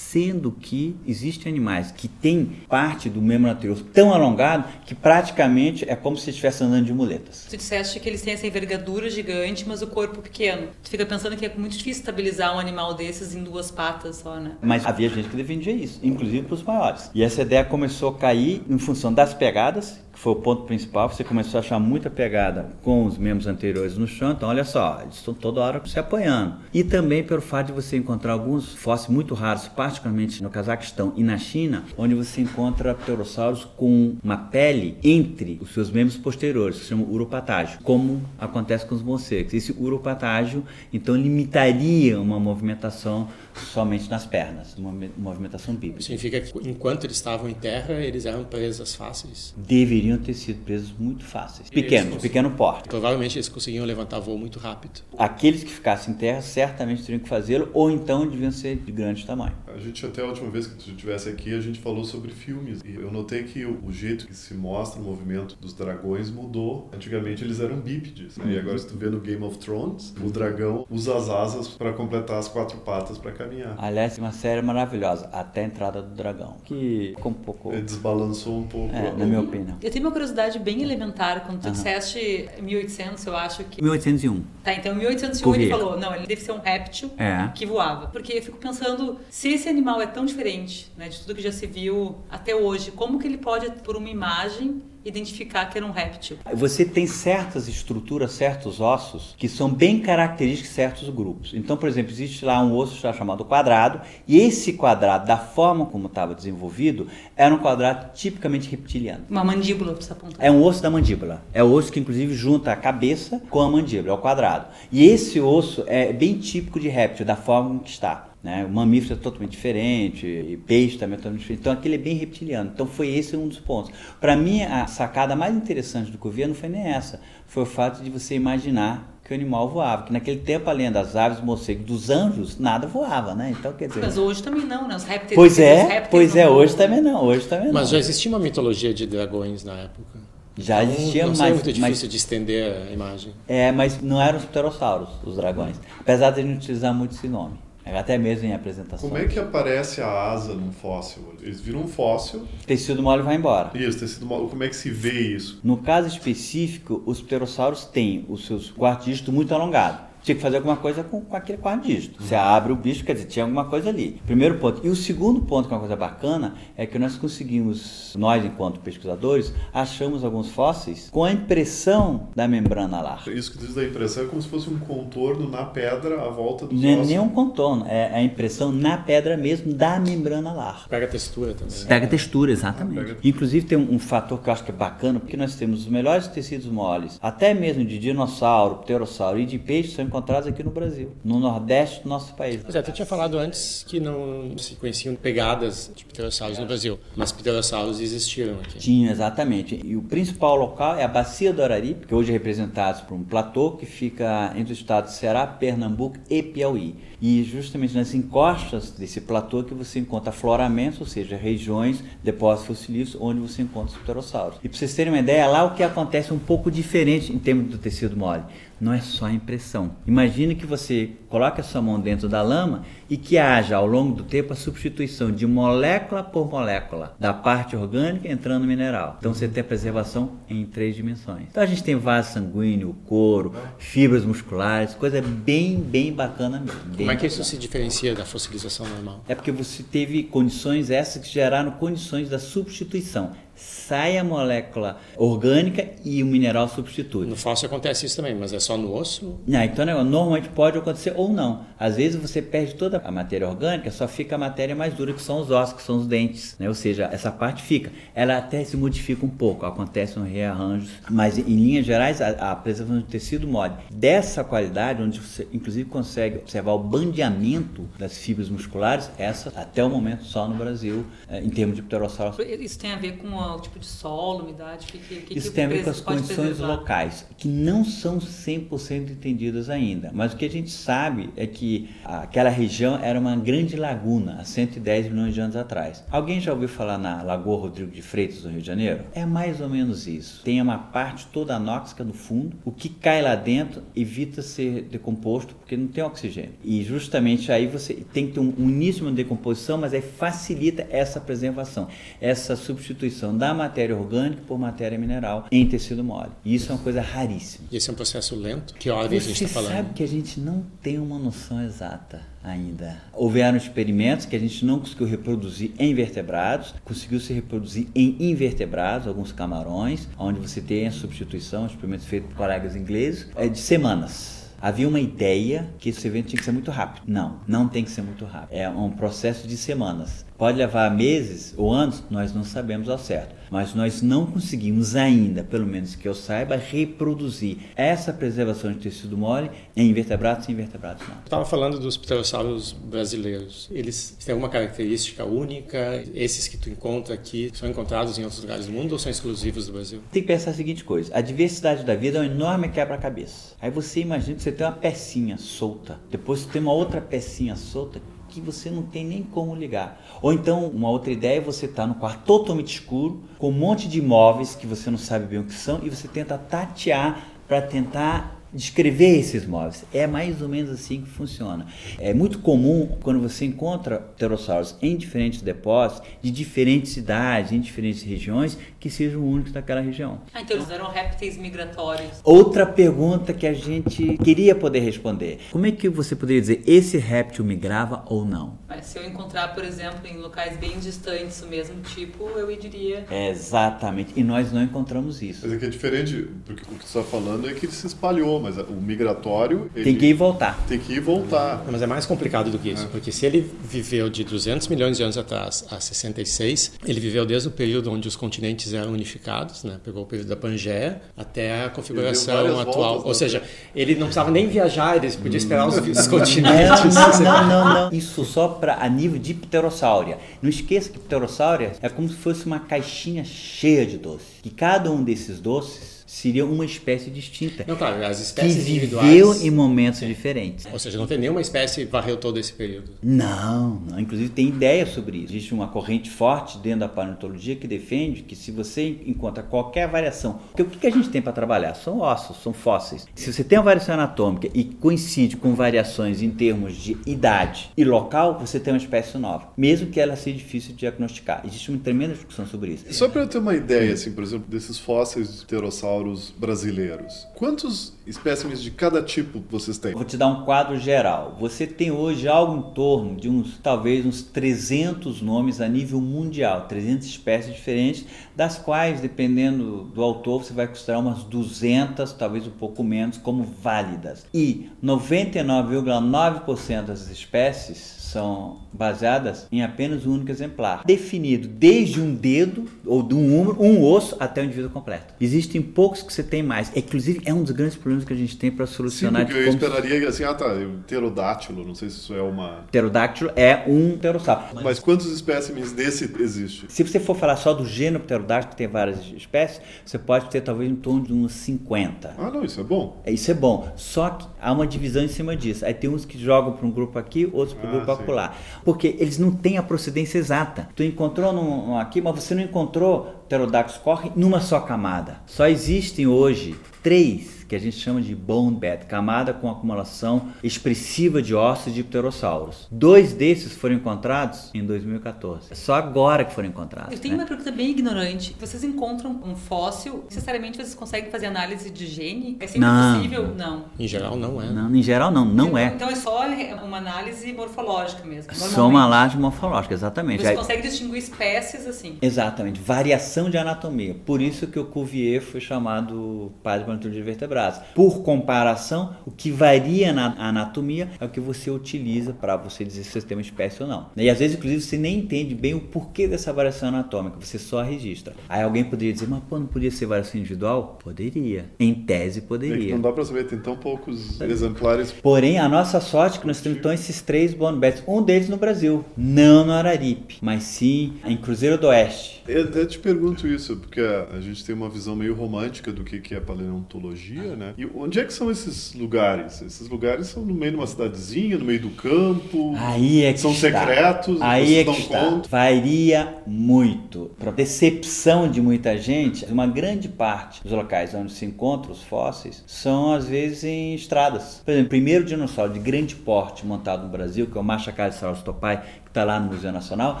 Sendo 0.12 0.52
que 0.52 0.94
existem 1.06 1.50
animais 1.50 1.90
que 1.90 2.06
têm 2.06 2.44
parte 2.68 3.08
do 3.08 3.22
membro 3.22 3.50
anterior 3.50 3.80
tão 3.94 4.12
alongado 4.12 4.68
que 4.84 4.94
praticamente 4.94 5.88
é 5.88 5.96
como 5.96 6.18
se 6.18 6.28
estivesse 6.28 6.62
andando 6.62 6.84
de 6.84 6.92
muletas. 6.92 7.46
Tu 7.48 7.56
disseste 7.56 7.98
que 7.98 8.10
eles 8.10 8.20
têm 8.20 8.34
essa 8.34 8.46
envergadura 8.46 9.08
gigante, 9.08 9.66
mas 9.66 9.80
o 9.80 9.86
corpo 9.86 10.20
pequeno. 10.20 10.68
Tu 10.82 10.90
fica 10.90 11.06
pensando 11.06 11.34
que 11.34 11.46
é 11.46 11.54
muito 11.56 11.78
difícil 11.78 12.02
estabilizar 12.02 12.54
um 12.54 12.58
animal 12.58 12.92
desses 12.92 13.34
em 13.34 13.42
duas 13.42 13.70
patas 13.70 14.16
só, 14.16 14.38
né? 14.38 14.52
Mas 14.60 14.84
havia 14.84 15.08
gente 15.08 15.30
que 15.30 15.36
defendia 15.36 15.72
isso, 15.72 15.98
inclusive 16.02 16.42
para 16.42 16.54
os 16.56 16.62
maiores. 16.62 17.10
E 17.14 17.22
essa 17.22 17.40
ideia 17.40 17.64
começou 17.64 18.10
a 18.10 18.18
cair 18.18 18.62
em 18.68 18.76
função 18.76 19.14
das 19.14 19.32
pegadas, 19.32 19.98
foi 20.22 20.32
o 20.34 20.36
ponto 20.36 20.62
principal. 20.62 21.08
Você 21.08 21.24
começou 21.24 21.58
a 21.58 21.60
achar 21.62 21.80
muita 21.80 22.08
pegada 22.08 22.68
com 22.84 23.04
os 23.06 23.18
membros 23.18 23.48
anteriores 23.48 23.98
no 23.98 24.06
chão. 24.06 24.30
Então, 24.30 24.48
olha 24.48 24.62
só, 24.64 25.00
eles 25.02 25.16
estão 25.16 25.34
toda 25.34 25.60
hora 25.60 25.82
se 25.84 25.98
apoiando. 25.98 26.58
E 26.72 26.84
também 26.84 27.24
pelo 27.24 27.42
fato 27.42 27.66
de 27.66 27.72
você 27.72 27.96
encontrar 27.96 28.32
alguns 28.34 28.72
fósseis 28.72 29.08
muito 29.10 29.34
raros, 29.34 29.66
particularmente 29.66 30.40
no 30.40 30.48
Cazaquistão 30.48 31.12
e 31.16 31.24
na 31.24 31.36
China, 31.38 31.82
onde 31.98 32.14
você 32.14 32.40
encontra 32.40 32.94
pterossauros 32.94 33.64
com 33.76 34.14
uma 34.22 34.36
pele 34.36 34.96
entre 35.02 35.58
os 35.60 35.74
seus 35.74 35.90
membros 35.90 36.16
posteriores, 36.16 36.76
que 36.76 36.82
se 36.84 36.90
chama 36.90 37.02
uropatágio, 37.02 37.80
como 37.82 38.22
acontece 38.38 38.86
com 38.86 38.94
os 38.94 39.02
morcegos. 39.02 39.52
Esse 39.52 39.72
uropatágio, 39.72 40.62
então, 40.92 41.16
limitaria 41.16 42.20
uma 42.20 42.38
movimentação 42.38 43.26
somente 43.54 44.08
nas 44.08 44.24
pernas, 44.24 44.78
uma 44.78 44.92
me- 44.92 45.10
movimentação 45.18 45.74
bíblica. 45.74 46.02
Significa 46.02 46.40
que 46.40 46.68
enquanto 46.70 47.04
eles 47.04 47.16
estavam 47.16 47.48
em 47.48 47.54
terra, 47.54 47.94
eles 47.94 48.24
eram 48.24 48.44
presas 48.44 48.94
fáceis. 48.94 49.52
Deveriam 49.56 50.11
ter 50.18 50.34
sido 50.34 50.64
presos 50.64 50.92
muito 50.98 51.24
fáceis. 51.24 51.70
Pequenos, 51.70 52.20
pequeno 52.22 52.50
porte. 52.50 52.88
Provavelmente 52.88 53.36
eles 53.38 53.48
conseguiam 53.48 53.84
levantar 53.84 54.18
voo 54.20 54.38
muito 54.38 54.58
rápido. 54.58 55.00
Aqueles 55.18 55.64
que 55.64 55.70
ficassem 55.70 56.14
em 56.14 56.16
terra 56.16 56.40
certamente 56.40 57.02
teriam 57.02 57.20
que 57.20 57.28
fazê-lo, 57.28 57.68
ou 57.72 57.90
então 57.90 58.26
deviam 58.26 58.50
ser 58.50 58.76
de 58.76 58.92
grande 58.92 59.24
tamanho. 59.26 59.54
A 59.74 59.78
gente 59.78 60.04
até 60.04 60.22
a 60.22 60.26
última 60.26 60.50
vez 60.50 60.66
que 60.66 60.74
tu 60.76 60.90
estivesse 60.90 61.28
aqui, 61.28 61.54
a 61.54 61.60
gente 61.60 61.78
falou 61.80 62.04
sobre 62.04 62.32
filmes. 62.32 62.80
E 62.84 62.94
eu 62.94 63.10
notei 63.10 63.42
que 63.44 63.64
o, 63.64 63.92
jeito 63.92 64.26
que 64.26 64.34
se 64.34 64.54
mostra 64.54 65.00
o 65.00 65.04
movimento 65.04 65.56
dos 65.60 65.72
dragões 65.74 66.30
mudou. 66.30 66.90
Antigamente 66.94 67.44
eles 67.44 67.60
eram 67.60 67.80
bípedes, 67.80 68.36
né? 68.36 68.52
E 68.52 68.58
agora 68.58 68.78
se 68.78 68.86
tu 68.86 68.96
vê 68.96 69.08
no 69.08 69.20
Game 69.20 69.42
of 69.44 69.58
Thrones, 69.58 70.14
o 70.22 70.30
dragão 70.30 70.86
usa 70.90 71.16
as 71.16 71.28
asas 71.28 71.68
para 71.68 71.92
completar 71.92 72.38
as 72.38 72.48
quatro 72.48 72.78
patas 72.78 73.18
para 73.18 73.32
caminhar. 73.32 73.74
Aliás, 73.78 74.18
uma 74.18 74.32
série 74.32 74.62
maravilhosa, 74.62 75.28
até 75.32 75.62
a 75.62 75.64
entrada 75.64 76.02
do 76.02 76.14
dragão, 76.14 76.56
que 76.64 77.12
ficou 77.16 77.32
um 77.32 77.34
pouco, 77.34 77.72
Ele 77.72 77.82
desbalançou 77.82 78.58
um 78.58 78.66
pouco. 78.66 78.94
é, 78.94 79.12
na 79.12 79.24
minha 79.26 79.40
opinião. 79.40 79.76
Eu 79.92 79.94
tenho 79.94 80.06
uma 80.06 80.10
curiosidade 80.12 80.58
bem 80.58 80.82
elementar. 80.82 81.44
Quando 81.44 81.60
tu 81.60 81.70
disseste 81.70 82.48
1800, 82.62 83.26
eu 83.26 83.36
acho 83.36 83.62
que... 83.64 83.82
1801. 83.82 84.42
Tá, 84.64 84.72
então 84.72 84.92
em 84.94 84.98
1801 85.00 85.42
Correr. 85.44 85.62
ele 85.64 85.70
falou, 85.70 85.98
não, 85.98 86.14
ele 86.14 86.26
deve 86.26 86.40
ser 86.40 86.52
um 86.52 86.60
réptil 86.60 87.10
É. 87.18 87.50
que 87.54 87.66
voava. 87.66 88.06
Porque 88.06 88.32
eu 88.32 88.42
fico 88.42 88.56
pensando, 88.56 89.18
se 89.28 89.50
esse 89.50 89.68
animal 89.68 90.00
é 90.00 90.06
tão 90.06 90.24
diferente 90.24 90.90
né, 90.96 91.10
de 91.10 91.20
tudo 91.20 91.34
que 91.34 91.42
já 91.42 91.52
se 91.52 91.66
viu 91.66 92.16
até 92.30 92.54
hoje, 92.54 92.90
como 92.92 93.18
que 93.18 93.26
ele 93.26 93.36
pode, 93.36 93.70
por 93.82 93.94
uma 93.94 94.08
imagem, 94.08 94.80
identificar 95.04 95.66
que 95.66 95.78
era 95.78 95.86
um 95.86 95.90
réptil? 95.90 96.38
Você 96.54 96.84
tem 96.84 97.06
certas 97.06 97.68
estruturas, 97.68 98.32
certos 98.32 98.80
ossos 98.80 99.34
que 99.38 99.48
são 99.48 99.70
bem 99.70 100.00
característicos 100.00 100.68
de 100.68 100.74
certos 100.74 101.08
grupos. 101.08 101.52
Então, 101.54 101.76
por 101.76 101.88
exemplo, 101.88 102.12
existe 102.12 102.44
lá 102.44 102.62
um 102.62 102.76
osso 102.76 102.96
chamado 103.12 103.44
quadrado, 103.44 104.00
e 104.26 104.38
esse 104.38 104.74
quadrado, 104.74 105.26
da 105.26 105.36
forma 105.36 105.86
como 105.86 106.06
estava 106.06 106.34
desenvolvido, 106.34 107.06
era 107.36 107.54
um 107.54 107.58
quadrado 107.58 108.12
tipicamente 108.14 108.70
reptiliano. 108.70 109.24
Uma 109.28 109.44
mandíbula, 109.44 109.92
precisa 109.92 110.14
apontar. 110.14 110.44
É 110.44 110.50
um 110.50 110.62
osso 110.62 110.82
da 110.82 110.90
mandíbula. 110.90 111.42
É 111.52 111.62
o 111.62 111.72
osso 111.72 111.92
que, 111.92 112.00
inclusive, 112.00 112.34
junta 112.34 112.72
a 112.72 112.76
cabeça 112.76 113.42
com 113.50 113.60
a 113.60 113.70
mandíbula, 113.70 114.10
é 114.10 114.14
o 114.14 114.18
quadrado. 114.18 114.66
E 114.90 115.04
esse 115.04 115.40
osso 115.40 115.84
é 115.86 116.12
bem 116.12 116.38
típico 116.38 116.78
de 116.78 116.88
réptil, 116.88 117.26
da 117.26 117.36
forma 117.36 117.80
que 117.80 117.90
está. 117.90 118.31
Né? 118.42 118.64
O 118.64 118.68
mamífero 118.68 119.14
é 119.14 119.16
totalmente 119.16 119.52
diferente, 119.52 120.26
e 120.26 120.56
peixe 120.56 120.98
também 120.98 121.14
é 121.14 121.16
totalmente 121.18 121.40
diferente. 121.42 121.60
Então, 121.60 121.72
aquele 121.72 121.94
é 121.94 121.98
bem 121.98 122.16
reptiliano. 122.16 122.70
Então, 122.74 122.86
foi 122.86 123.08
esse 123.08 123.36
um 123.36 123.46
dos 123.46 123.60
pontos. 123.60 123.92
Para 124.20 124.34
mim, 124.34 124.62
a 124.62 124.86
sacada 124.88 125.36
mais 125.36 125.54
interessante 125.54 126.10
do 126.10 126.18
não 126.48 126.54
foi 126.54 126.68
nem 126.68 126.88
essa. 126.88 127.20
Foi 127.46 127.62
o 127.62 127.66
fato 127.66 128.02
de 128.02 128.10
você 128.10 128.34
imaginar 128.34 129.20
que 129.24 129.32
o 129.32 129.34
animal 129.36 129.68
voava. 129.68 130.02
Que 130.02 130.12
naquele 130.12 130.40
tempo, 130.40 130.68
além 130.68 130.90
das 130.90 131.14
aves, 131.14 131.40
morcegos, 131.40 131.86
dos 131.86 132.10
anjos, 132.10 132.58
nada 132.58 132.88
voava, 132.88 133.32
né? 133.32 133.54
Então, 133.56 133.72
quer 133.74 133.86
dizer... 133.86 134.00
Mas 134.00 134.18
hoje 134.18 134.42
também 134.42 134.64
não, 134.64 134.88
né? 134.88 134.96
Os 134.96 135.04
répteis... 135.04 135.36
Pois 135.36 135.58
é, 135.60 135.82
répteis 135.82 136.08
pois 136.10 136.34
não 136.34 136.42
é, 136.42 136.48
hoje 136.48 136.74
também 136.74 137.00
não, 137.00 137.24
hoje 137.24 137.46
também 137.46 137.66
não. 137.66 137.74
Mas 137.74 137.90
já 137.90 137.98
existia 137.98 138.28
uma 138.28 138.40
mitologia 138.40 138.92
de 138.92 139.06
dragões 139.06 139.62
na 139.62 139.74
época. 139.74 140.18
Já 140.56 140.82
Então, 140.82 140.94
existia 140.94 141.26
não 141.26 141.34
seria 141.34 141.50
mais, 141.52 141.64
muito 141.64 141.80
mas 141.80 141.88
difícil 141.90 142.08
de 142.08 142.16
estender 142.16 142.88
a 142.88 142.92
imagem. 142.92 143.32
É, 143.46 143.70
mas 143.70 144.02
não 144.02 144.20
eram 144.20 144.38
os 144.38 144.44
pterossauros, 144.44 145.08
os 145.24 145.36
dragões. 145.36 145.80
Apesar 146.00 146.30
de 146.30 146.40
a 146.40 146.42
gente 146.42 146.56
utilizar 146.56 146.92
muito 146.92 147.14
esse 147.14 147.28
nome. 147.28 147.54
Até 147.84 148.16
mesmo 148.18 148.46
em 148.46 148.52
apresentação. 148.54 149.08
Como 149.08 149.20
é 149.20 149.26
que 149.26 149.38
aparece 149.38 150.00
a 150.00 150.30
asa 150.30 150.54
num 150.54 150.72
fóssil? 150.72 151.22
Eles 151.42 151.60
viram 151.60 151.80
um 151.80 151.88
fóssil. 151.88 152.46
Tecido 152.66 153.02
mole 153.02 153.22
vai 153.22 153.34
embora. 153.36 153.70
Isso, 153.76 153.98
tecido 153.98 154.24
mal- 154.26 154.46
como 154.48 154.62
é 154.64 154.68
que 154.68 154.76
se 154.76 154.90
vê 154.90 155.12
isso? 155.34 155.60
No 155.62 155.76
caso 155.76 156.08
específico, 156.08 157.02
os 157.06 157.20
pterossauros 157.20 157.84
têm 157.84 158.24
os 158.28 158.46
seus 158.46 158.70
quartos 158.70 159.06
dígitos 159.06 159.32
muito 159.34 159.54
alongados. 159.54 160.11
Tinha 160.22 160.34
que 160.36 160.40
fazer 160.40 160.56
alguma 160.58 160.76
coisa 160.76 161.02
com, 161.02 161.20
com 161.20 161.36
aquele 161.36 161.58
quarto 161.58 161.86
dígito. 161.86 162.22
Você 162.22 162.34
abre 162.34 162.72
o 162.72 162.76
bicho, 162.76 163.04
quer 163.04 163.14
dizer, 163.14 163.26
tinha 163.26 163.44
alguma 163.44 163.64
coisa 163.64 163.88
ali. 163.88 164.20
Primeiro 164.24 164.56
ponto. 164.58 164.80
E 164.86 164.88
o 164.88 164.94
segundo 164.96 165.40
ponto, 165.42 165.66
que 165.66 165.74
é 165.74 165.76
uma 165.76 165.80
coisa 165.80 165.96
bacana, 165.96 166.54
é 166.76 166.86
que 166.86 166.98
nós 166.98 167.16
conseguimos, 167.16 168.14
nós 168.16 168.44
enquanto 168.44 168.80
pesquisadores, 168.80 169.52
achamos 169.72 170.24
alguns 170.24 170.48
fósseis 170.48 171.08
com 171.10 171.24
a 171.24 171.32
impressão 171.32 172.28
da 172.34 172.46
membrana 172.48 172.98
alar. 172.98 173.28
Isso 173.28 173.52
que 173.52 173.58
diz 173.58 173.74
da 173.74 173.84
impressão 173.84 174.24
é 174.24 174.26
como 174.26 174.40
se 174.40 174.48
fosse 174.48 174.70
um 174.70 174.78
contorno 174.78 175.48
na 175.48 175.64
pedra 175.64 176.22
à 176.24 176.28
volta 176.28 176.66
do 176.66 176.74
Não 176.74 176.88
é 176.88 176.96
nem 177.04 177.18
um 177.18 177.28
contorno, 177.28 177.84
é 177.88 178.14
a 178.14 178.22
impressão 178.22 178.70
na 178.72 178.96
pedra 178.98 179.36
mesmo 179.36 179.72
da 179.74 179.98
membrana 179.98 180.50
alar. 180.50 180.86
Pega 180.88 181.06
a 181.06 181.08
textura 181.08 181.52
também. 181.54 181.74
né? 181.76 181.84
Pega 181.88 182.06
textura, 182.06 182.52
exatamente. 182.52 182.98
Ah, 183.00 183.04
pega- 183.04 183.18
Inclusive 183.24 183.66
tem 183.66 183.78
um, 183.78 183.94
um 183.94 183.98
fator 183.98 184.40
que 184.40 184.48
eu 184.48 184.52
acho 184.52 184.64
que 184.64 184.70
é 184.70 184.74
bacana, 184.74 185.20
porque 185.20 185.36
nós 185.36 185.54
temos 185.54 185.80
os 185.80 185.86
melhores 185.88 186.26
tecidos 186.28 186.66
moles, 186.66 187.18
até 187.22 187.52
mesmo 187.54 187.84
de 187.84 187.98
dinossauro, 187.98 188.76
pterossauro 188.76 189.38
e 189.38 189.46
de 189.46 189.58
peixe, 189.58 189.92
são 189.96 190.04
encontrados 190.12 190.46
aqui 190.46 190.62
no 190.62 190.70
Brasil, 190.70 191.12
no 191.24 191.40
nordeste 191.40 192.02
do 192.02 192.08
nosso 192.08 192.34
país. 192.34 192.60
Pois 192.62 192.74
é, 192.74 192.82
tu 192.82 192.92
tinha 192.92 193.06
falado 193.06 193.38
antes 193.38 193.84
que 193.88 193.98
não 193.98 194.56
se 194.58 194.74
conheciam 194.74 195.14
pegadas 195.14 195.90
de 195.96 196.04
pterossauros 196.04 196.58
no 196.58 196.66
Brasil, 196.66 197.00
mas 197.16 197.32
pterossauros 197.32 197.98
existiram 197.98 198.54
aqui. 198.60 198.78
Tinha, 198.78 199.10
exatamente. 199.10 199.80
E 199.82 199.96
o 199.96 200.02
principal 200.02 200.54
local 200.54 200.96
é 200.96 201.04
a 201.04 201.08
Bacia 201.08 201.52
do 201.52 201.62
Araripe, 201.62 202.06
que 202.06 202.14
hoje 202.14 202.30
é 202.30 202.32
representado 202.32 203.06
por 203.06 203.14
um 203.14 203.24
platô 203.24 203.72
que 203.72 203.86
fica 203.86 204.52
entre 204.54 204.74
os 204.74 204.78
estados 204.78 205.14
Ceará, 205.14 205.46
Pernambuco 205.46 206.16
e 206.28 206.42
Piauí. 206.42 206.94
E 207.20 207.44
justamente 207.44 207.94
nas 207.94 208.12
encostas 208.14 208.90
desse 208.90 209.20
platô 209.20 209.62
que 209.62 209.72
você 209.72 210.00
encontra 210.00 210.30
afloramentos, 210.30 211.00
ou 211.00 211.06
seja, 211.06 211.36
regiões, 211.36 212.02
depósitos 212.22 212.66
fossilíferos, 212.66 213.16
onde 213.20 213.40
você 213.40 213.62
encontra 213.62 213.94
os 213.94 214.02
pterossauros. 214.02 214.58
E 214.62 214.68
para 214.68 214.76
vocês 214.76 214.92
terem 214.94 215.12
uma 215.12 215.20
ideia, 215.20 215.46
lá 215.46 215.62
o 215.62 215.74
que 215.74 215.84
acontece 215.84 216.32
é 216.32 216.34
um 216.34 216.38
pouco 216.38 216.70
diferente 216.70 217.32
em 217.32 217.38
termos 217.38 217.70
do 217.70 217.78
tecido 217.78 218.16
mole. 218.16 218.42
Não 218.82 218.92
é 218.92 219.00
só 219.00 219.26
a 219.26 219.32
impressão. 219.32 219.92
Imagine 220.04 220.56
que 220.56 220.66
você 220.66 221.10
coloque 221.28 221.60
a 221.60 221.64
sua 221.64 221.80
mão 221.80 222.00
dentro 222.00 222.28
da 222.28 222.42
lama 222.42 222.82
e 223.08 223.16
que 223.16 223.38
haja 223.38 223.76
ao 223.76 223.86
longo 223.86 224.16
do 224.16 224.24
tempo 224.24 224.52
a 224.52 224.56
substituição 224.56 225.30
de 225.30 225.46
molécula 225.46 226.20
por 226.20 226.50
molécula 226.50 227.14
da 227.16 227.32
parte 227.32 227.76
orgânica 227.76 228.26
entrando 228.28 228.62
no 228.62 228.66
mineral. 228.66 229.18
Então 229.20 229.32
você 229.32 229.46
tem 229.46 229.60
a 229.60 229.64
preservação 229.64 230.32
em 230.50 230.66
três 230.66 230.96
dimensões. 230.96 231.44
Então 231.48 231.62
a 231.62 231.66
gente 231.66 231.84
tem 231.84 231.94
vaso 231.94 232.32
sanguíneo, 232.32 232.96
couro, 233.06 233.54
fibras 233.78 234.24
musculares, 234.24 234.94
coisa 234.94 235.22
bem, 235.22 235.80
bem 235.80 236.12
bacana 236.12 236.58
mesmo. 236.58 236.80
bem 236.86 237.06
Como 237.06 237.12
é 237.12 237.16
que 237.16 237.28
isso 237.28 237.44
se 237.44 237.56
diferencia 237.56 238.16
da 238.16 238.24
fossilização 238.24 238.88
normal? 238.88 239.22
É 239.28 239.36
porque 239.36 239.52
você 239.52 239.84
teve 239.84 240.24
condições 240.24 240.90
essas 240.90 241.22
que 241.22 241.32
geraram 241.32 241.70
condições 241.70 242.28
da 242.28 242.40
substituição. 242.40 243.30
Sai 243.54 244.18
a 244.18 244.24
molécula 244.24 244.98
orgânica 245.16 245.88
e 246.04 246.22
o 246.22 246.26
mineral 246.26 246.68
substitui. 246.68 247.26
No 247.26 247.36
fóssil 247.36 247.66
acontece 247.66 248.06
isso 248.06 248.16
também, 248.16 248.34
mas 248.34 248.52
é 248.52 248.60
só 248.60 248.76
no 248.76 248.94
osso? 248.94 249.40
Não, 249.46 249.62
então 249.62 249.84
né, 249.84 249.92
normalmente 250.02 250.48
pode 250.48 250.78
acontecer 250.78 251.12
ou 251.16 251.32
não. 251.32 251.64
Às 251.78 251.96
vezes 251.96 252.20
você 252.20 252.40
perde 252.40 252.74
toda 252.74 253.02
a 253.04 253.10
matéria 253.10 253.48
orgânica, 253.48 253.90
só 253.90 254.08
fica 254.08 254.34
a 254.34 254.38
matéria 254.38 254.74
mais 254.74 254.94
dura, 254.94 255.12
que 255.12 255.22
são 255.22 255.40
os 255.40 255.50
ossos, 255.50 255.74
que 255.74 255.82
são 255.82 255.96
os 255.96 256.06
dentes. 256.06 256.56
Né? 256.58 256.68
Ou 256.68 256.74
seja, 256.74 257.08
essa 257.12 257.30
parte 257.30 257.62
fica. 257.62 257.92
Ela 258.14 258.38
até 258.38 258.64
se 258.64 258.76
modifica 258.76 259.24
um 259.24 259.28
pouco, 259.28 259.66
acontecem 259.66 260.22
rearranjos. 260.24 260.90
Mas 261.10 261.38
em 261.38 261.42
linhas 261.42 261.86
gerais, 261.86 262.20
a, 262.20 262.52
a 262.52 262.56
preservação 262.56 263.00
do 263.00 263.06
tecido 263.06 263.46
mole 263.46 263.74
dessa 263.90 264.42
qualidade, 264.42 265.02
onde 265.02 265.20
você 265.20 265.46
inclusive 265.52 265.88
consegue 265.88 266.38
observar 266.38 266.72
o 266.72 266.78
bandeamento 266.78 267.88
das 267.98 268.18
fibras 268.18 268.48
musculares, 268.48 269.10
essa 269.18 269.52
até 269.54 269.84
o 269.84 269.90
momento 269.90 270.24
só 270.24 270.48
no 270.48 270.54
Brasil, 270.54 271.04
eh, 271.28 271.40
em 271.40 271.50
termos 271.50 271.76
de 271.76 271.82
pterossauros. 271.82 272.38
Isso 272.38 272.78
tem 272.78 272.92
a 272.92 272.96
ver 272.96 273.18
com 273.18 273.28
o 273.56 273.60
tipo 273.60 273.78
de 273.78 273.86
solo, 273.86 274.44
umidade? 274.44 274.86
Que, 274.86 274.98
que, 274.98 275.16
que 275.22 275.38
Isso 275.38 275.48
que 275.50 275.54
tem 275.54 275.64
a 275.64 275.68
ver 275.68 275.84
com 275.84 275.90
as 275.90 276.00
condições 276.00 276.36
preservar? 276.36 276.66
locais, 276.66 277.26
que 277.36 277.48
não 277.48 277.84
são 277.84 278.18
100% 278.18 279.10
entendidas 279.10 279.68
ainda. 279.68 280.10
Mas 280.12 280.32
o 280.32 280.36
que 280.36 280.44
a 280.44 280.50
gente 280.50 280.70
sabe 280.70 281.30
é 281.36 281.46
que 281.46 281.90
aquela 282.04 282.50
região 282.50 282.98
era 283.02 283.18
uma 283.18 283.36
grande 283.36 283.76
laguna 283.76 284.38
há 284.40 284.44
110 284.44 285.08
milhões 285.08 285.34
de 285.34 285.40
anos 285.40 285.56
atrás. 285.56 286.04
Alguém 286.10 286.40
já 286.40 286.52
ouviu 286.52 286.68
falar 286.68 286.98
na 286.98 287.22
Lagoa 287.22 287.60
Rodrigo 287.60 287.90
de 287.90 288.02
Freitas, 288.02 288.44
no 288.44 288.50
Rio 288.50 288.60
de 288.60 288.66
Janeiro? 288.66 289.04
É 289.14 289.24
mais 289.24 289.60
ou 289.60 289.68
menos 289.68 290.06
isso. 290.06 290.42
Tem 290.44 290.60
uma 290.60 290.78
parte 290.78 291.26
toda 291.32 291.54
anóxica 291.56 292.04
no 292.04 292.12
fundo, 292.12 292.56
o 292.64 292.70
que 292.70 292.88
cai 292.88 293.22
lá 293.22 293.34
dentro 293.34 293.82
evita 293.94 294.42
ser 294.42 294.82
decomposto 294.82 295.54
porque 295.54 295.76
não 295.76 295.86
tem 295.88 296.02
oxigênio. 296.02 296.52
E 296.64 296.82
justamente 296.82 297.50
aí 297.50 297.66
você 297.66 297.94
tem 298.12 298.26
que 298.26 298.34
ter 298.34 298.40
um, 298.40 298.52
um 298.58 298.68
início 298.68 299.04
de 299.06 299.12
decomposição, 299.12 299.78
mas 299.78 299.92
aí 299.92 300.02
facilita 300.02 300.86
essa 300.90 301.20
preservação, 301.20 301.88
essa 302.20 302.56
substituição 302.56 303.31
da 303.32 303.52
matéria 303.54 303.96
orgânica 303.96 304.42
por 304.46 304.58
matéria 304.58 304.98
mineral 304.98 305.46
em 305.50 305.66
tecido 305.66 306.04
mole. 306.04 306.30
E 306.44 306.54
isso 306.54 306.70
é 306.70 306.74
uma 306.74 306.82
coisa 306.82 307.00
raríssima. 307.00 307.66
E 307.70 307.76
esse 307.76 307.88
é 307.90 307.92
um 307.92 307.96
processo 307.96 308.34
lento? 308.34 308.74
Que 308.74 308.90
ordem 308.90 309.18
a 309.18 309.20
gente 309.20 309.38
Você 309.38 309.44
está 309.44 309.60
falando? 309.60 309.76
sabe 309.76 309.94
que 309.94 310.02
a 310.02 310.08
gente 310.08 310.40
não 310.40 310.64
tem 310.82 310.98
uma 310.98 311.18
noção 311.18 311.62
exata 311.62 312.20
ainda. 312.42 312.96
Houveram 313.12 313.56
experimentos 313.56 314.26
que 314.26 314.34
a 314.34 314.38
gente 314.38 314.64
não 314.64 314.78
conseguiu 314.80 315.06
reproduzir 315.06 315.72
em 315.78 315.94
vertebrados, 315.94 316.74
conseguiu 316.84 317.20
se 317.20 317.32
reproduzir 317.32 317.86
em 317.94 318.16
invertebrados, 318.18 319.06
alguns 319.06 319.32
camarões, 319.32 320.08
onde 320.18 320.40
você 320.40 320.60
tem 320.60 320.86
a 320.86 320.90
substituição, 320.90 321.66
experimentos 321.66 322.06
feitos 322.06 322.30
por 322.30 322.36
colegas 322.36 322.74
ingleses, 322.76 323.28
é 323.36 323.48
de 323.48 323.58
semanas. 323.58 324.42
Havia 324.60 324.86
uma 324.88 325.00
ideia 325.00 325.68
que 325.76 325.88
esse 325.88 326.06
evento 326.06 326.28
tinha 326.28 326.38
que 326.38 326.44
ser 326.44 326.52
muito 326.52 326.70
rápido. 326.70 327.02
Não, 327.04 327.40
não 327.48 327.66
tem 327.66 327.82
que 327.82 327.90
ser 327.90 328.02
muito 328.02 328.24
rápido. 328.24 328.56
É 328.56 328.68
um 328.68 328.90
processo 328.90 329.48
de 329.48 329.56
semanas. 329.56 330.24
Pode 330.42 330.58
levar 330.58 330.90
meses 330.90 331.54
ou 331.56 331.70
anos, 331.70 332.02
nós 332.10 332.34
não 332.34 332.42
sabemos 332.42 332.88
ao 332.88 332.98
certo. 332.98 333.32
Mas 333.48 333.74
nós 333.74 334.02
não 334.02 334.26
conseguimos 334.26 334.96
ainda, 334.96 335.44
pelo 335.44 335.64
menos 335.64 335.94
que 335.94 336.08
eu 336.08 336.14
saiba, 336.14 336.56
reproduzir 336.56 337.58
essa 337.76 338.12
preservação 338.12 338.72
de 338.72 338.80
tecido 338.80 339.16
mole 339.16 339.48
em 339.76 339.88
invertebrados 339.88 340.48
e 340.48 340.52
invertebrados 340.52 341.06
não. 341.06 341.14
Eu 341.14 341.22
estava 341.22 341.44
falando 341.44 341.78
dos 341.78 341.96
pterossauros 341.96 342.72
brasileiros. 342.72 343.68
Eles 343.70 344.16
têm 344.24 344.32
alguma 344.32 344.48
característica 344.48 345.24
única? 345.24 346.02
Esses 346.12 346.48
que 346.48 346.56
tu 346.56 346.68
encontra 346.68 347.14
aqui 347.14 347.52
são 347.54 347.70
encontrados 347.70 348.18
em 348.18 348.24
outros 348.24 348.40
lugares 348.40 348.66
do 348.66 348.72
mundo 348.72 348.90
ou 348.94 348.98
são 348.98 349.12
exclusivos 349.12 349.66
do 349.66 349.74
Brasil? 349.74 350.00
Tem 350.10 350.22
que 350.22 350.26
pensar 350.26 350.50
a 350.50 350.54
seguinte 350.54 350.82
coisa: 350.82 351.16
a 351.16 351.20
diversidade 351.20 351.84
da 351.84 351.94
vida 351.94 352.18
é 352.18 352.20
um 352.20 352.24
enorme 352.24 352.68
quebra-cabeça. 352.68 353.54
Aí 353.60 353.70
você 353.70 354.00
imagina 354.00 354.38
que 354.38 354.42
você 354.42 354.50
tem 354.50 354.66
uma 354.66 354.72
pecinha 354.72 355.38
solta, 355.38 356.00
depois 356.10 356.40
você 356.40 356.50
tem 356.50 356.62
uma 356.62 356.72
outra 356.72 357.00
pecinha 357.00 357.54
solta 357.54 358.00
que 358.32 358.40
você 358.40 358.70
não 358.70 358.82
tem 358.82 359.04
nem 359.04 359.22
como 359.22 359.54
ligar. 359.54 360.00
Ou 360.22 360.32
então, 360.32 360.66
uma 360.66 360.88
outra 360.88 361.12
ideia 361.12 361.38
é 361.38 361.40
você 361.40 361.66
estar 361.66 361.86
no 361.86 361.96
quarto 361.96 362.24
totalmente 362.24 362.74
escuro, 362.74 363.22
com 363.38 363.50
um 363.50 363.52
monte 363.52 363.86
de 363.86 363.98
imóveis 363.98 364.54
que 364.54 364.66
você 364.66 364.90
não 364.90 364.98
sabe 364.98 365.26
bem 365.26 365.38
o 365.40 365.44
que 365.44 365.52
são, 365.52 365.80
e 365.82 365.90
você 365.90 366.08
tenta 366.08 366.38
tatear 366.38 367.26
para 367.46 367.60
tentar 367.60 368.41
descrever 368.52 369.18
esses 369.18 369.46
móveis. 369.46 369.84
É 369.92 370.06
mais 370.06 370.42
ou 370.42 370.48
menos 370.48 370.70
assim 370.70 371.02
que 371.02 371.08
funciona. 371.08 371.66
É 371.98 372.12
muito 372.14 372.38
comum 372.38 372.98
quando 373.02 373.20
você 373.20 373.44
encontra 373.44 373.98
pterossauros 373.98 374.76
em 374.80 374.96
diferentes 374.96 375.42
depósitos, 375.42 376.08
de 376.20 376.30
diferentes 376.30 376.92
cidades, 376.92 377.52
em 377.52 377.60
diferentes 377.60 378.02
regiões, 378.02 378.58
que 378.78 378.90
sejam 378.90 379.22
únicos 379.22 379.52
daquela 379.52 379.80
região. 379.80 380.20
Ah, 380.32 380.42
então 380.42 380.56
eles 380.56 380.70
eram 380.70 380.88
répteis 380.88 381.36
migratórios. 381.36 382.20
Outra 382.24 382.66
pergunta 382.66 383.32
que 383.32 383.46
a 383.46 383.54
gente 383.54 384.16
queria 384.18 384.54
poder 384.54 384.80
responder: 384.80 385.38
como 385.50 385.66
é 385.66 385.72
que 385.72 385.88
você 385.88 386.14
poderia 386.14 386.40
dizer 386.40 386.62
esse 386.66 386.98
réptil 386.98 387.44
migrava 387.44 388.04
ou 388.06 388.24
não? 388.24 388.58
Mas 388.68 388.86
se 388.86 388.98
eu 388.98 389.04
encontrar, 389.04 389.54
por 389.54 389.64
exemplo, 389.64 390.06
em 390.06 390.16
locais 390.16 390.56
bem 390.56 390.78
distantes 390.78 391.42
o 391.42 391.46
mesmo 391.46 391.80
tipo, 391.82 392.28
eu 392.30 392.52
diria. 392.56 393.04
Exatamente. 393.30 394.12
E 394.16 394.22
nós 394.22 394.52
não 394.52 394.62
encontramos 394.62 395.22
isso. 395.22 395.40
Mas 395.42 395.52
é 395.52 395.58
que 395.58 395.64
é 395.64 395.68
diferente, 395.68 396.28
porque 396.44 396.62
o 396.62 396.66
que 396.66 396.74
tu 396.80 396.86
está 396.86 397.02
falando 397.02 397.48
é 397.48 397.54
que 397.54 397.66
ele 397.66 397.72
se 397.72 397.86
espalhou, 397.86 398.40
mas 398.42 398.58
o 398.58 398.72
migratório. 398.72 399.70
Ele 399.74 399.84
Tem 399.84 399.96
que 399.96 400.06
ir 400.06 400.10
e 400.10 400.14
voltar. 400.14 400.58
Tem 400.68 400.78
que 400.78 400.92
ir 400.92 400.96
e 400.96 401.00
voltar. 401.00 401.64
Mas 401.70 401.80
é 401.80 401.86
mais 401.86 402.04
complicado 402.04 402.50
do 402.50 402.58
que 402.58 402.70
isso, 402.70 402.86
porque 402.88 403.12
se 403.12 403.24
ele 403.24 403.50
viveu 403.64 404.10
de 404.10 404.24
200 404.24 404.68
milhões 404.68 404.96
de 404.96 405.02
anos 405.02 405.16
atrás 405.16 405.64
a 405.70 405.80
66, 405.80 406.72
ele 406.84 407.00
viveu 407.00 407.24
desde 407.24 407.48
o 407.48 407.50
período 407.50 407.90
onde 407.90 408.08
os 408.08 408.16
continentes 408.16 408.74
eram 408.74 408.92
unificados, 408.92 409.64
né? 409.64 409.78
pegou 409.82 410.02
o 410.02 410.06
período 410.06 410.28
da 410.28 410.36
Pangeia 410.36 411.00
até 411.16 411.64
a 411.64 411.70
configuração 411.70 412.58
atual. 412.60 413.02
Ou 413.04 413.14
seja, 413.14 413.42
ele 413.74 413.94
não 413.94 414.06
precisava 414.06 414.30
nem 414.30 414.48
viajar, 414.48 414.96
ele 414.96 415.10
podia 415.16 415.38
esperar 415.38 415.66
os, 415.66 415.76
os 415.76 415.82
Não, 416.02 416.18
continentes. 416.18 416.94
não, 416.94 417.20
não, 417.20 417.48
não, 417.48 417.74
não. 417.74 417.92
Isso 417.92 418.24
só 418.24 418.48
para 418.48 418.82
a 418.82 418.88
nível 418.88 419.18
de 419.18 419.34
pterossauria. 419.34 420.18
Não 420.40 420.50
esqueça 420.50 420.90
que 420.90 420.98
pterossauria 420.98 421.72
é 421.80 421.88
como 421.88 422.08
se 422.08 422.16
fosse 422.16 422.46
uma 422.46 422.60
caixinha 422.60 423.24
cheia 423.24 423.86
de 423.86 423.98
doces. 423.98 424.26
Que 424.42 424.50
cada 424.50 424.90
um 424.90 425.02
desses 425.02 425.40
doces 425.40 425.91
seria 426.12 426.44
uma 426.44 426.66
espécie 426.66 427.08
distinta. 427.08 427.64
Não, 427.66 427.74
claro, 427.74 428.04
as 428.04 428.18
que 428.18 428.22
espécies 428.24 428.64
viveu 428.64 428.76
individuais. 428.76 429.44
em 429.44 429.50
momentos 429.50 430.00
diferentes. 430.00 430.66
Ou 430.70 430.78
seja, 430.78 430.98
não 430.98 431.06
tem 431.06 431.16
nenhuma 431.16 431.40
espécie 431.40 431.86
que 431.86 431.90
varreu 431.90 432.18
todo 432.18 432.38
esse 432.38 432.52
período. 432.52 432.90
Não, 433.02 433.80
não, 433.88 433.98
inclusive 433.98 434.28
tem 434.28 434.48
ideia 434.48 434.84
sobre 434.84 435.16
isso. 435.18 435.32
Existe 435.32 435.54
uma 435.54 435.68
corrente 435.68 436.10
forte 436.10 436.58
dentro 436.58 436.80
da 436.80 436.88
paleontologia 436.88 437.56
que 437.56 437.66
defende 437.66 438.22
que 438.22 438.36
se 438.36 438.50
você 438.50 438.98
encontra 439.06 439.42
qualquer 439.42 439.88
variação, 439.88 440.38
porque 440.50 440.62
o 440.62 440.66
que 440.66 440.78
que 440.80 440.86
a 440.86 440.90
gente 440.90 441.08
tem 441.08 441.22
para 441.22 441.32
trabalhar? 441.32 441.72
São 441.74 442.00
ossos, 442.00 442.42
são 442.42 442.52
fósseis. 442.52 443.06
Se 443.14 443.32
você 443.32 443.42
tem 443.42 443.58
uma 443.58 443.64
variação 443.64 443.94
anatômica 443.94 444.50
e 444.52 444.64
coincide 444.64 445.38
com 445.38 445.54
variações 445.54 446.20
em 446.20 446.30
termos 446.30 446.76
de 446.76 446.94
idade 447.06 447.70
e 447.74 447.84
local, 447.84 448.38
você 448.38 448.60
tem 448.60 448.74
uma 448.74 448.78
espécie 448.78 449.16
nova, 449.16 449.48
mesmo 449.56 449.86
que 449.86 449.98
ela 449.98 450.14
seja 450.14 450.36
difícil 450.36 450.72
de 450.72 450.80
diagnosticar. 450.80 451.42
Existe 451.46 451.70
uma 451.70 451.80
tremenda 451.80 452.12
discussão 452.12 452.46
sobre 452.46 452.72
isso. 452.72 452.84
Só 452.92 453.08
para 453.08 453.22
eu 453.22 453.26
ter 453.26 453.38
uma 453.38 453.54
ideia, 453.54 453.94
assim, 453.94 454.12
por 454.12 454.22
exemplo, 454.22 454.44
desses 454.46 454.78
fósseis 454.78 455.38
de 455.38 455.46
pterossauros 455.46 456.01
dinossauros 456.02 456.32
brasileiros. 456.36 457.26
Quantos 457.34 457.92
espécimes 458.06 458.62
de 458.62 458.70
cada 458.70 459.02
tipo 459.02 459.42
vocês 459.50 459.78
têm? 459.78 459.92
Vou 459.92 460.04
te 460.04 460.16
dar 460.16 460.28
um 460.28 460.44
quadro 460.44 460.78
geral. 460.78 461.36
Você 461.38 461.66
tem 461.66 461.90
hoje 461.90 462.28
algo 462.28 462.56
em 462.56 462.74
torno 462.74 463.16
de 463.16 463.28
uns, 463.28 463.58
talvez 463.62 464.06
uns 464.06 464.22
300 464.22 465.20
nomes 465.20 465.60
a 465.60 465.68
nível 465.68 466.00
mundial, 466.00 466.66
300 466.66 467.06
espécies 467.06 467.54
diferentes, 467.54 468.04
das 468.34 468.58
quais, 468.58 469.00
dependendo 469.00 469.84
do 469.84 470.02
autor, 470.02 470.44
você 470.44 470.52
vai 470.52 470.66
considerar 470.66 470.98
umas 470.98 471.22
200, 471.24 472.12
talvez 472.12 472.46
um 472.46 472.50
pouco 472.50 472.82
menos, 472.82 473.18
como 473.18 473.44
válidas. 473.44 474.26
E 474.32 474.70
99,9% 474.82 476.82
das 476.82 477.08
espécies 477.08 478.02
são 478.12 478.58
baseadas 478.72 479.46
em 479.50 479.62
apenas 479.62 480.06
um 480.06 480.12
único 480.12 480.30
exemplar, 480.30 480.84
definido 480.84 481.48
desde 481.48 482.00
um 482.00 482.14
dedo 482.14 482.66
ou 482.84 483.02
de 483.02 483.14
um 483.14 483.40
ombro, 483.40 483.62
um 483.62 483.82
osso 483.82 484.16
até 484.20 484.42
o 484.42 484.44
indivíduo 484.44 484.70
completo. 484.70 485.14
Existem 485.20 485.62
poucos 485.62 486.02
que 486.02 486.12
você 486.12 486.22
tem 486.22 486.42
mais. 486.42 486.70
Inclusive, 486.76 487.22
é 487.24 487.32
um 487.32 487.42
dos 487.42 487.52
grandes 487.52 487.76
problemas 487.76 487.91
que 488.00 488.12
a 488.12 488.16
gente 488.16 488.36
tem 488.36 488.50
para 488.50 488.66
solucionar. 488.66 489.22
Sim, 489.22 489.26
porque 489.26 489.42
eu 489.42 489.48
esperaria 489.48 490.08
assim, 490.08 490.24
ah 490.24 490.34
tá, 490.34 490.46
pterodátilo, 490.84 491.64
não 491.64 491.74
sei 491.74 491.90
se 491.90 491.96
isso 491.96 492.14
é 492.14 492.22
uma... 492.22 492.64
Pterodáctilo 492.70 493.30
é 493.36 493.64
um 493.66 493.96
pterossauro. 493.96 494.42
Mas, 494.54 494.64
Mas 494.64 494.78
quantos 494.78 495.06
espécimes 495.06 495.72
desse 495.72 496.10
existe? 496.20 496.66
Se 496.68 496.82
você 496.82 496.98
for 496.98 497.16
falar 497.16 497.36
só 497.36 497.52
do 497.52 497.64
gênero 497.64 498.02
pterodáctilo, 498.02 498.50
que 498.50 498.56
tem 498.56 498.68
várias 498.68 498.98
espécies, 499.16 499.60
você 499.84 499.98
pode 499.98 500.30
ter 500.30 500.40
talvez 500.40 500.70
em 500.70 500.76
torno 500.76 501.02
de 501.02 501.12
uns 501.12 501.32
50. 501.32 502.14
Ah 502.18 502.30
não, 502.30 502.44
isso 502.44 502.60
é 502.60 502.64
bom. 502.64 503.00
É, 503.04 503.12
isso 503.12 503.30
é 503.30 503.34
bom. 503.34 503.72
Só 503.76 504.10
que 504.10 504.26
há 504.40 504.52
uma 504.52 504.66
divisão 504.66 505.02
em 505.02 505.08
cima 505.08 505.36
disso. 505.36 505.64
Aí 505.64 505.74
tem 505.74 505.90
uns 505.90 506.04
que 506.04 506.18
jogam 506.18 506.52
para 506.52 506.66
um 506.66 506.70
grupo 506.70 506.98
aqui, 506.98 507.28
outros 507.32 507.56
para 507.56 507.66
o 507.66 507.68
ah, 507.68 507.76
grupo 507.76 507.92
acolá. 507.92 508.34
Porque 508.64 508.96
eles 508.98 509.18
não 509.18 509.30
têm 509.30 509.58
a 509.58 509.62
procedência 509.62 510.18
exata. 510.18 510.68
Tu 510.74 510.82
encontrou 510.82 511.32
num, 511.32 511.76
aqui, 511.76 512.00
mas 512.00 512.14
você 512.14 512.34
não 512.34 512.42
encontrou 512.42 513.22
pterodáctilos 513.28 513.80
corre 513.82 514.12
numa 514.14 514.40
só 514.40 514.60
camada. 514.60 515.20
Só 515.26 515.46
existem 515.46 516.06
hoje 516.06 516.54
três 516.82 517.41
que 517.52 517.56
a 517.56 517.60
gente 517.60 517.76
chama 517.76 518.00
de 518.00 518.14
bone 518.14 518.56
bed, 518.56 518.86
camada 518.86 519.34
com 519.34 519.50
acumulação 519.50 520.30
expressiva 520.42 521.20
de 521.20 521.34
ossos 521.34 521.74
de 521.74 521.84
pterossauros. 521.84 522.66
Dois 522.70 523.12
desses 523.12 523.52
foram 523.52 523.74
encontrados 523.74 524.48
em 524.54 524.64
2014. 524.64 525.48
É 525.50 525.54
só 525.54 525.74
agora 525.74 526.24
que 526.24 526.32
foram 526.32 526.48
encontrados. 526.48 526.94
Eu 526.94 526.98
tenho 526.98 527.14
né? 527.14 527.24
uma 527.24 527.28
pergunta 527.28 527.52
bem 527.52 527.68
ignorante. 527.68 528.34
Vocês 528.40 528.64
encontram 528.64 529.20
um 529.22 529.36
fóssil, 529.36 530.02
necessariamente 530.08 530.56
vocês 530.56 530.74
conseguem 530.74 531.10
fazer 531.10 531.26
análise 531.26 531.68
de 531.68 531.86
gene? 531.86 532.38
É 532.40 532.46
sempre 532.46 532.60
não. 532.60 532.96
possível? 532.96 533.34
Não. 533.36 533.64
Em 533.78 533.86
geral 533.86 534.16
não 534.16 534.40
é. 534.40 534.46
Não, 534.46 534.74
em 534.74 534.82
geral 534.82 535.10
não, 535.10 535.26
não 535.26 535.48
então, 535.48 535.58
é. 535.58 535.66
Então 535.66 535.90
é 535.90 535.94
só 535.94 536.26
uma 536.64 536.78
análise 536.78 537.34
morfológica 537.34 538.02
mesmo. 538.02 538.34
Só 538.34 538.66
uma 538.66 538.86
análise 538.86 539.18
morfológica, 539.18 539.74
exatamente. 539.74 540.22
Você 540.22 540.28
Aí... 540.28 540.36
consegue 540.38 540.62
distinguir 540.62 540.96
espécies 540.96 541.66
assim. 541.66 541.98
Exatamente, 542.00 542.58
variação 542.58 543.28
de 543.28 543.36
anatomia. 543.36 543.94
Por 544.06 544.22
isso 544.22 544.46
que 544.46 544.58
o 544.58 544.64
Cuvier 544.64 545.20
foi 545.20 545.40
chamado 545.42 546.32
pai 546.42 546.62
de 546.62 546.90
de 546.90 547.02
por 547.50 548.02
comparação, 548.02 548.96
o 549.06 549.10
que 549.10 549.30
varia 549.30 549.92
na 549.92 550.14
anatomia 550.18 550.90
é 551.00 551.04
o 551.04 551.08
que 551.08 551.20
você 551.20 551.50
utiliza 551.50 552.12
para 552.12 552.36
você 552.36 552.64
dizer 552.64 552.84
se 552.84 552.90
você 552.90 553.06
tem 553.06 553.16
uma 553.16 553.22
espécie 553.22 553.62
ou 553.62 553.68
não. 553.68 553.86
E 553.96 554.08
às 554.08 554.18
vezes, 554.18 554.36
inclusive, 554.36 554.60
você 554.60 554.76
nem 554.76 554.98
entende 554.98 555.34
bem 555.34 555.54
o 555.54 555.60
porquê 555.60 556.06
dessa 556.06 556.32
variação 556.32 556.68
anatômica, 556.68 557.16
você 557.20 557.38
só 557.38 557.62
registra. 557.62 558.14
Aí 558.28 558.42
alguém 558.42 558.64
poderia 558.64 558.92
dizer, 558.92 559.08
mas 559.08 559.22
pô, 559.28 559.38
não 559.38 559.46
podia 559.46 559.70
ser 559.70 559.86
variação 559.86 560.20
individual? 560.20 560.78
Poderia. 560.82 561.46
Em 561.58 561.74
tese, 561.74 562.22
poderia. 562.22 562.70
É 562.70 562.74
não 562.74 562.80
dá 562.80 562.92
para 562.92 563.04
saber, 563.04 563.26
tem 563.26 563.38
tão 563.38 563.56
poucos 563.56 564.20
exemplares. 564.20 564.92
Porém, 564.92 565.38
a 565.38 565.48
nossa 565.48 565.80
sorte 565.80 566.18
é 566.18 566.20
que 566.20 566.26
nós 566.26 566.40
temos 566.40 566.58
então 566.58 566.72
esses 566.72 567.00
três 567.02 567.34
bone 567.34 567.58
beds, 567.58 567.82
um 567.86 568.02
deles 568.02 568.28
no 568.28 568.36
Brasil, 568.36 568.84
não 568.96 569.44
no 569.44 569.52
Araripe, 569.52 570.18
mas 570.20 570.42
sim 570.44 570.94
em 571.04 571.16
Cruzeiro 571.16 571.58
do 571.58 571.68
Oeste. 571.68 572.22
Eu 572.26 572.44
até 572.44 572.64
te 572.64 572.78
pergunto 572.78 573.26
isso, 573.26 573.56
porque 573.56 573.80
a 573.80 574.20
gente 574.20 574.44
tem 574.44 574.54
uma 574.54 574.68
visão 574.68 574.94
meio 574.94 575.14
romântica 575.14 575.72
do 575.72 575.82
que 575.82 576.14
é 576.14 576.20
paleontologia, 576.20 577.31
né? 577.36 577.54
E 577.56 577.66
onde 577.66 578.00
é 578.00 578.04
que 578.04 578.12
são 578.12 578.30
esses 578.30 578.74
lugares? 578.74 579.42
Esses 579.42 579.68
lugares 579.68 580.06
são 580.08 580.24
no 580.24 580.34
meio 580.34 580.52
de 580.52 580.58
uma 580.58 580.66
cidadezinha, 580.66 581.38
no 581.38 581.44
meio 581.44 581.60
do 581.60 581.70
campo. 581.70 582.54
Aí 582.56 583.04
é 583.04 583.12
que 583.12 583.20
são 583.20 583.32
está. 583.32 583.60
secretos. 583.60 584.20
Aí 584.20 584.56
é 584.56 584.64
que 584.64 584.70
está. 584.70 585.00
Conta. 585.00 585.28
Varia 585.28 586.16
muito. 586.26 587.10
Para 587.18 587.30
decepção 587.30 588.30
de 588.30 588.40
muita 588.40 588.76
gente, 588.76 589.24
uma 589.26 589.46
grande 589.46 589.88
parte 589.88 590.42
dos 590.42 590.52
locais 590.52 590.94
onde 590.94 591.12
se 591.12 591.24
encontram 591.24 591.72
os 591.72 591.82
fósseis 591.82 592.42
são 592.46 592.92
às 592.92 593.06
vezes 593.06 593.44
em 593.44 593.74
estradas. 593.74 594.42
Por 594.44 594.50
exemplo, 594.50 594.66
o 594.66 594.70
primeiro 594.70 595.04
dinossauro 595.04 595.52
de 595.52 595.58
grande 595.58 595.94
porte 595.94 596.46
montado 596.46 596.84
no 596.84 596.88
Brasil, 596.88 597.26
que 597.26 597.36
é 597.36 597.40
o 597.40 597.44
Machacalosaurus 597.44 598.22
topai, 598.22 598.62
está 598.92 599.04
lá 599.04 599.18
no 599.18 599.32
Museu 599.32 599.50
Nacional, 599.50 600.00